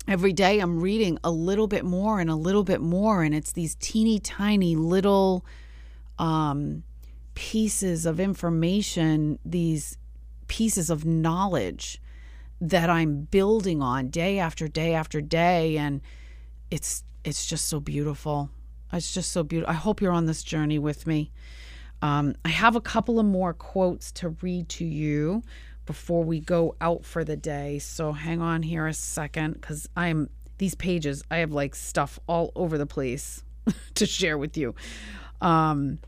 Every 0.09 0.33
day 0.33 0.61
I'm 0.61 0.81
reading 0.81 1.19
a 1.23 1.31
little 1.31 1.67
bit 1.67 1.85
more 1.85 2.21
and 2.21 2.31
a 2.31 2.35
little 2.35 2.65
bit 2.65 2.81
more, 2.81 3.23
and 3.23 3.35
it's 3.35 3.53
these 3.53 3.77
teeny 3.77 4.19
tiny 4.19 4.77
little 4.77 5.45
um, 6.19 6.83
pieces 7.35 8.07
of 8.07 8.19
information, 8.19 9.39
these 9.45 9.99
pieces 10.49 10.91
of 10.91 11.05
knowledge 11.05 12.01
that 12.61 12.91
I'm 12.91 13.23
building 13.23 13.81
on 13.83 14.09
day 14.09 14.39
after 14.39 14.69
day 14.69 14.95
after 14.95 15.21
day, 15.21 15.77
and 15.77 16.01
it's 16.71 17.05
it's 17.25 17.47
just 17.47 17.69
so 17.69 17.81
beautiful. 17.81 18.51
It's 18.93 19.13
just 19.13 19.33
so 19.33 19.43
beautiful. 19.43 19.71
I 19.71 19.77
hope 19.77 20.01
you're 20.01 20.13
on 20.13 20.27
this 20.27 20.43
journey 20.43 20.79
with 20.79 21.07
me. 21.07 21.31
Um, 22.03 22.35
I 22.45 22.49
have 22.49 22.77
a 22.77 22.81
couple 22.81 23.21
of 23.21 23.27
more 23.27 23.53
quotes 23.53 24.11
to 24.13 24.31
read 24.41 24.69
to 24.71 24.85
you 24.85 25.43
before 25.87 26.25
we 26.25 26.41
go 26.41 26.77
out 26.81 27.05
for 27.05 27.25
the 27.25 27.37
day. 27.37 27.79
So 27.79 28.13
hang 28.13 28.41
on 28.41 28.63
here 28.63 28.87
a 28.87 28.95
second 28.95 29.55
because 29.55 29.89
I'm 29.97 30.31
these 30.61 30.75
pages, 30.75 31.25
I 31.31 31.39
have 31.39 31.53
like 31.53 31.75
stuff 31.75 32.21
all 32.27 32.53
over 32.55 32.77
the 32.77 32.87
place 32.87 33.43
to 33.95 34.07
share 34.07 34.37
with 34.37 34.57
you. 34.57 34.75
Um, 35.41 35.99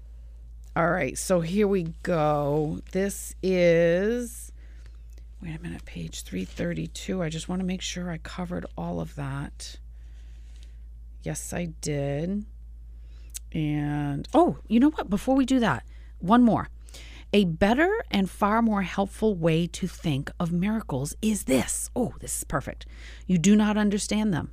all 0.77 0.91
right, 0.91 1.17
so 1.19 1.41
here 1.41 1.67
we 1.67 1.95
go. 2.03 2.81
This 2.93 3.35
is, 3.43 4.53
wait 5.43 5.59
a 5.59 5.63
minute, 5.63 5.85
page 5.87 6.23
332. 6.23 7.23
I 7.23 7.31
just 7.31 7.49
want 7.49 7.61
to 7.61 7.67
make 7.67 7.81
sure 7.81 8.11
I 8.11 8.19
covered 8.19 8.67
all 8.77 9.01
of 9.01 9.15
that. 9.17 9.79
Yes, 11.23 11.53
I 11.53 11.67
did. 11.81 12.45
And 13.53 14.29
oh, 14.35 14.59
you 14.67 14.81
know 14.81 14.91
what? 14.91 15.11
Before 15.11 15.37
we 15.37 15.45
do 15.45 15.61
that, 15.61 15.85
one 16.19 16.43
more. 16.43 16.69
A 17.35 17.45
better 17.45 18.05
and 18.11 18.29
far 18.29 18.61
more 18.61 18.83
helpful 18.83 19.35
way 19.35 19.67
to 19.69 19.87
think 19.87 20.31
of 20.39 20.53
miracles 20.53 21.17
is 21.23 21.45
this. 21.45 21.91
Oh, 21.97 22.15
this 22.21 22.39
is 22.39 22.45
perfect. 22.45 22.85
You 23.27 23.39
do 23.39 23.57
not 23.57 23.79
understand 23.79 24.35
them, 24.35 24.53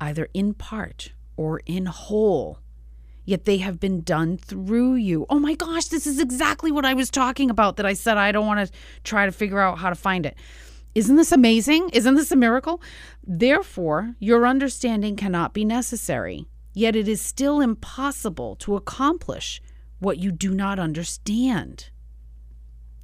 either 0.00 0.28
in 0.32 0.54
part 0.54 1.12
or 1.36 1.60
in 1.66 1.86
whole, 1.86 2.60
yet 3.26 3.44
they 3.44 3.58
have 3.58 3.78
been 3.78 4.00
done 4.00 4.38
through 4.38 4.94
you. 4.94 5.26
Oh 5.28 5.38
my 5.38 5.54
gosh, 5.54 5.86
this 5.86 6.06
is 6.06 6.18
exactly 6.18 6.72
what 6.72 6.86
I 6.86 6.94
was 6.94 7.10
talking 7.10 7.50
about 7.50 7.76
that 7.76 7.84
I 7.86 7.92
said 7.92 8.16
I 8.16 8.32
don't 8.32 8.46
want 8.46 8.66
to 8.66 8.72
try 9.02 9.26
to 9.26 9.32
figure 9.32 9.60
out 9.60 9.78
how 9.78 9.90
to 9.90 9.94
find 9.94 10.24
it. 10.24 10.36
Isn't 10.94 11.16
this 11.16 11.32
amazing? 11.32 11.90
Isn't 11.92 12.14
this 12.14 12.30
a 12.30 12.36
miracle? 12.36 12.80
Therefore, 13.26 14.14
your 14.20 14.46
understanding 14.46 15.16
cannot 15.16 15.52
be 15.52 15.64
necessary, 15.64 16.46
yet 16.72 16.94
it 16.94 17.08
is 17.08 17.20
still 17.20 17.60
impossible 17.60 18.54
to 18.56 18.76
accomplish 18.76 19.60
what 19.98 20.18
you 20.18 20.30
do 20.30 20.54
not 20.54 20.78
understand. 20.78 21.90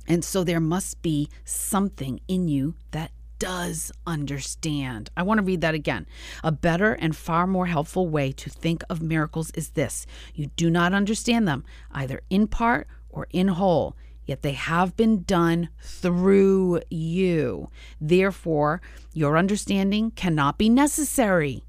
And 0.07 0.25
so 0.25 0.45
there 0.45 0.61
must 0.61 1.03
be 1.03 1.29
something 1.45 2.21
in 2.29 2.49
you 2.49 2.75
that 2.93 3.11
does 3.41 3.91
understand. 4.07 5.11
I 5.17 5.23
want 5.23 5.39
to 5.39 5.45
read 5.45 5.63
that 5.63 5.75
again. 5.75 6.07
A 6.45 6.53
better 6.53 6.93
and 6.93 7.17
far 7.17 7.47
more 7.47 7.67
helpful 7.67 8.07
way 8.07 8.31
to 8.33 8.51
think 8.51 8.85
of 8.89 9.03
miracles 9.03 9.51
is 9.53 9.71
this 9.71 10.07
you 10.35 10.47
do 10.57 10.71
not 10.71 10.93
understand 10.93 11.49
them, 11.49 11.65
either 11.91 12.21
in 12.29 12.47
part 12.47 12.87
or 13.09 13.27
in 13.31 13.49
whole, 13.49 13.97
yet 14.31 14.43
they 14.43 14.53
have 14.53 14.97
been 14.97 15.25
done 15.25 15.69
through 15.83 16.81
you. 16.89 17.69
Therefore, 18.01 18.81
your 19.13 19.37
understanding 19.37 20.13
cannot 20.13 20.57
be 20.57 20.69
necessary. 20.69 21.65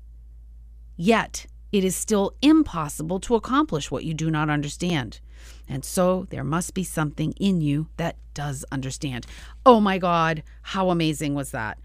Yet, 0.95 1.47
it 1.71 1.83
is 1.83 1.95
still 1.95 2.35
impossible 2.39 3.19
to 3.21 3.33
accomplish 3.33 3.89
what 3.89 4.03
you 4.03 4.13
do 4.13 4.29
not 4.29 4.51
understand. 4.51 5.21
And 5.67 5.83
so 5.83 6.27
there 6.29 6.43
must 6.43 6.75
be 6.75 6.83
something 6.83 7.31
in 7.39 7.61
you 7.61 7.87
that 7.97 8.17
does 8.35 8.63
understand. 8.71 9.25
Oh 9.65 9.79
my 9.81 9.97
God, 9.97 10.43
how 10.61 10.91
amazing 10.91 11.33
was 11.33 11.49
that? 11.49 11.79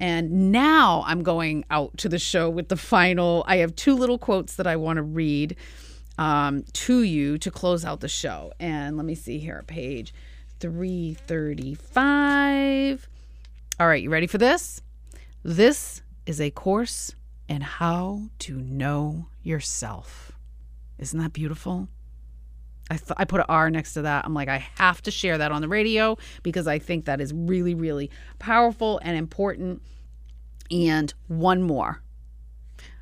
And 0.00 0.50
now 0.50 1.04
I'm 1.06 1.22
going 1.22 1.66
out 1.70 1.98
to 1.98 2.08
the 2.08 2.18
show 2.18 2.48
with 2.48 2.70
the 2.70 2.76
final. 2.78 3.44
I 3.46 3.58
have 3.58 3.76
two 3.76 3.94
little 3.94 4.18
quotes 4.18 4.56
that 4.56 4.66
I 4.66 4.76
want 4.76 4.96
to 4.96 5.02
read 5.02 5.54
um, 6.18 6.64
to 6.72 7.02
you 7.02 7.38
to 7.38 7.50
close 7.50 7.84
out 7.84 8.00
the 8.00 8.08
show. 8.08 8.52
And 8.60 8.96
let 8.96 9.06
me 9.06 9.14
see 9.14 9.38
here, 9.38 9.62
page 9.66 10.14
335. 10.60 13.08
All 13.80 13.86
right, 13.86 14.02
you 14.02 14.10
ready 14.10 14.26
for 14.26 14.38
this? 14.38 14.82
This 15.42 16.02
is 16.26 16.40
a 16.40 16.50
course 16.50 17.14
in 17.48 17.60
how 17.60 18.22
to 18.40 18.56
know 18.56 19.26
yourself. 19.42 20.32
Isn't 20.98 21.20
that 21.20 21.32
beautiful? 21.32 21.88
I, 22.90 22.96
th- 22.96 23.12
I 23.16 23.24
put 23.24 23.40
an 23.40 23.46
R 23.48 23.70
next 23.70 23.94
to 23.94 24.02
that. 24.02 24.24
I'm 24.24 24.34
like, 24.34 24.48
I 24.48 24.58
have 24.78 25.02
to 25.02 25.10
share 25.10 25.38
that 25.38 25.52
on 25.52 25.62
the 25.62 25.68
radio 25.68 26.18
because 26.42 26.66
I 26.66 26.78
think 26.78 27.06
that 27.06 27.20
is 27.20 27.32
really, 27.32 27.74
really 27.74 28.10
powerful 28.38 29.00
and 29.02 29.16
important. 29.16 29.82
And 30.70 31.12
one 31.28 31.62
more. 31.62 32.02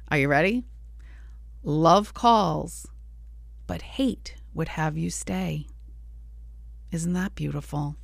Are 0.09 0.19
you 0.19 0.29
ready? 0.29 0.65
Love 1.65 2.13
calls, 2.13 2.87
but 3.67 3.83
hate 3.83 4.37
would 4.55 4.69
have 4.69 4.97
you 4.97 5.11
stay. 5.11 5.67
Isn't 6.91 7.15
that 7.15 7.35
beautiful? 7.35 7.97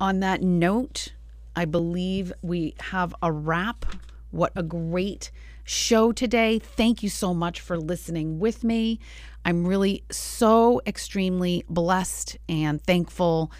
On 0.00 0.20
that 0.20 0.42
note, 0.42 1.12
I 1.54 1.64
believe 1.64 2.32
we 2.42 2.74
have 2.80 3.14
a 3.22 3.30
wrap. 3.30 3.86
What 4.30 4.52
a 4.56 4.62
great 4.62 5.30
show 5.64 6.12
today. 6.12 6.58
Thank 6.58 7.02
you 7.02 7.08
so 7.08 7.32
much 7.32 7.60
for 7.60 7.78
listening 7.78 8.38
with 8.38 8.64
me. 8.64 8.98
I'm 9.44 9.66
really 9.66 10.04
so 10.10 10.80
extremely 10.86 11.64
blessed 11.68 12.38
and 12.48 12.82
thankful 12.82 13.52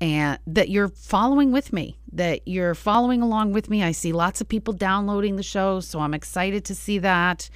and 0.00 0.38
that 0.46 0.68
you're 0.68 0.88
following 0.88 1.52
with 1.52 1.72
me, 1.72 1.96
that 2.12 2.46
you're 2.46 2.74
following 2.74 3.22
along 3.22 3.52
with 3.52 3.70
me. 3.70 3.82
I 3.82 3.92
see 3.92 4.12
lots 4.12 4.40
of 4.40 4.48
people 4.48 4.74
downloading 4.74 5.36
the 5.36 5.42
show, 5.42 5.80
so 5.80 6.00
I'm 6.00 6.14
excited 6.14 6.64
to 6.66 6.74
see 6.74 6.98
that. 6.98 7.48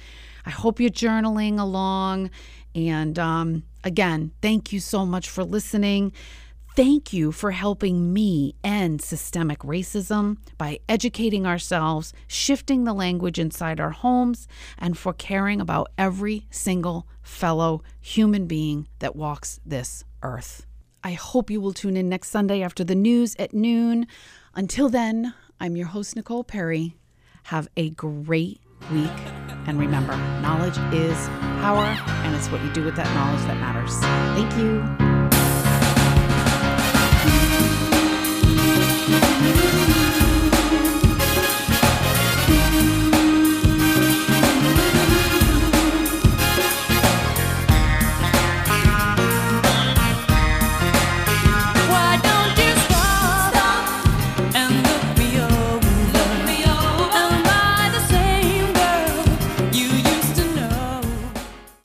I 0.45 0.49
hope 0.49 0.79
you're 0.79 0.89
journaling 0.89 1.59
along. 1.59 2.31
And 2.75 3.17
um, 3.17 3.63
again, 3.83 4.31
thank 4.41 4.71
you 4.71 4.79
so 4.79 5.05
much 5.05 5.29
for 5.29 5.43
listening. 5.43 6.13
Thank 6.75 7.11
you 7.11 7.31
for 7.31 7.51
helping 7.51 8.13
me 8.13 8.55
end 8.63 9.01
systemic 9.01 9.59
racism 9.59 10.37
by 10.57 10.79
educating 10.87 11.45
ourselves, 11.45 12.13
shifting 12.27 12.83
the 12.83 12.93
language 12.93 13.37
inside 13.37 13.79
our 13.79 13.89
homes, 13.89 14.47
and 14.77 14.97
for 14.97 15.11
caring 15.11 15.59
about 15.59 15.89
every 15.97 16.47
single 16.51 17.05
fellow 17.21 17.83
human 17.99 18.45
being 18.45 18.87
that 18.99 19.15
walks 19.15 19.59
this 19.65 20.05
earth. 20.23 20.65
I 21.03 21.13
hope 21.13 21.49
you 21.49 21.59
will 21.59 21.73
tune 21.73 21.97
in 21.97 22.07
next 22.07 22.29
Sunday 22.29 22.61
after 22.61 22.83
the 22.83 22.95
news 22.95 23.35
at 23.39 23.53
noon. 23.53 24.07
Until 24.53 24.89
then, 24.89 25.33
I'm 25.59 25.75
your 25.75 25.87
host, 25.87 26.15
Nicole 26.15 26.43
Perry. 26.43 26.95
Have 27.43 27.67
a 27.75 27.89
great 27.89 28.61
week. 28.91 29.48
And 29.69 29.77
remember, 29.77 30.17
knowledge 30.41 30.79
is 30.91 31.27
power, 31.61 31.85
and 32.25 32.35
it's 32.35 32.49
what 32.49 32.59
you 32.63 32.73
do 32.73 32.83
with 32.83 32.95
that 32.95 33.05
knowledge 33.13 33.45
that 33.45 33.57
matters. 33.59 33.99
Thank 34.33 34.57
you. 34.57 35.08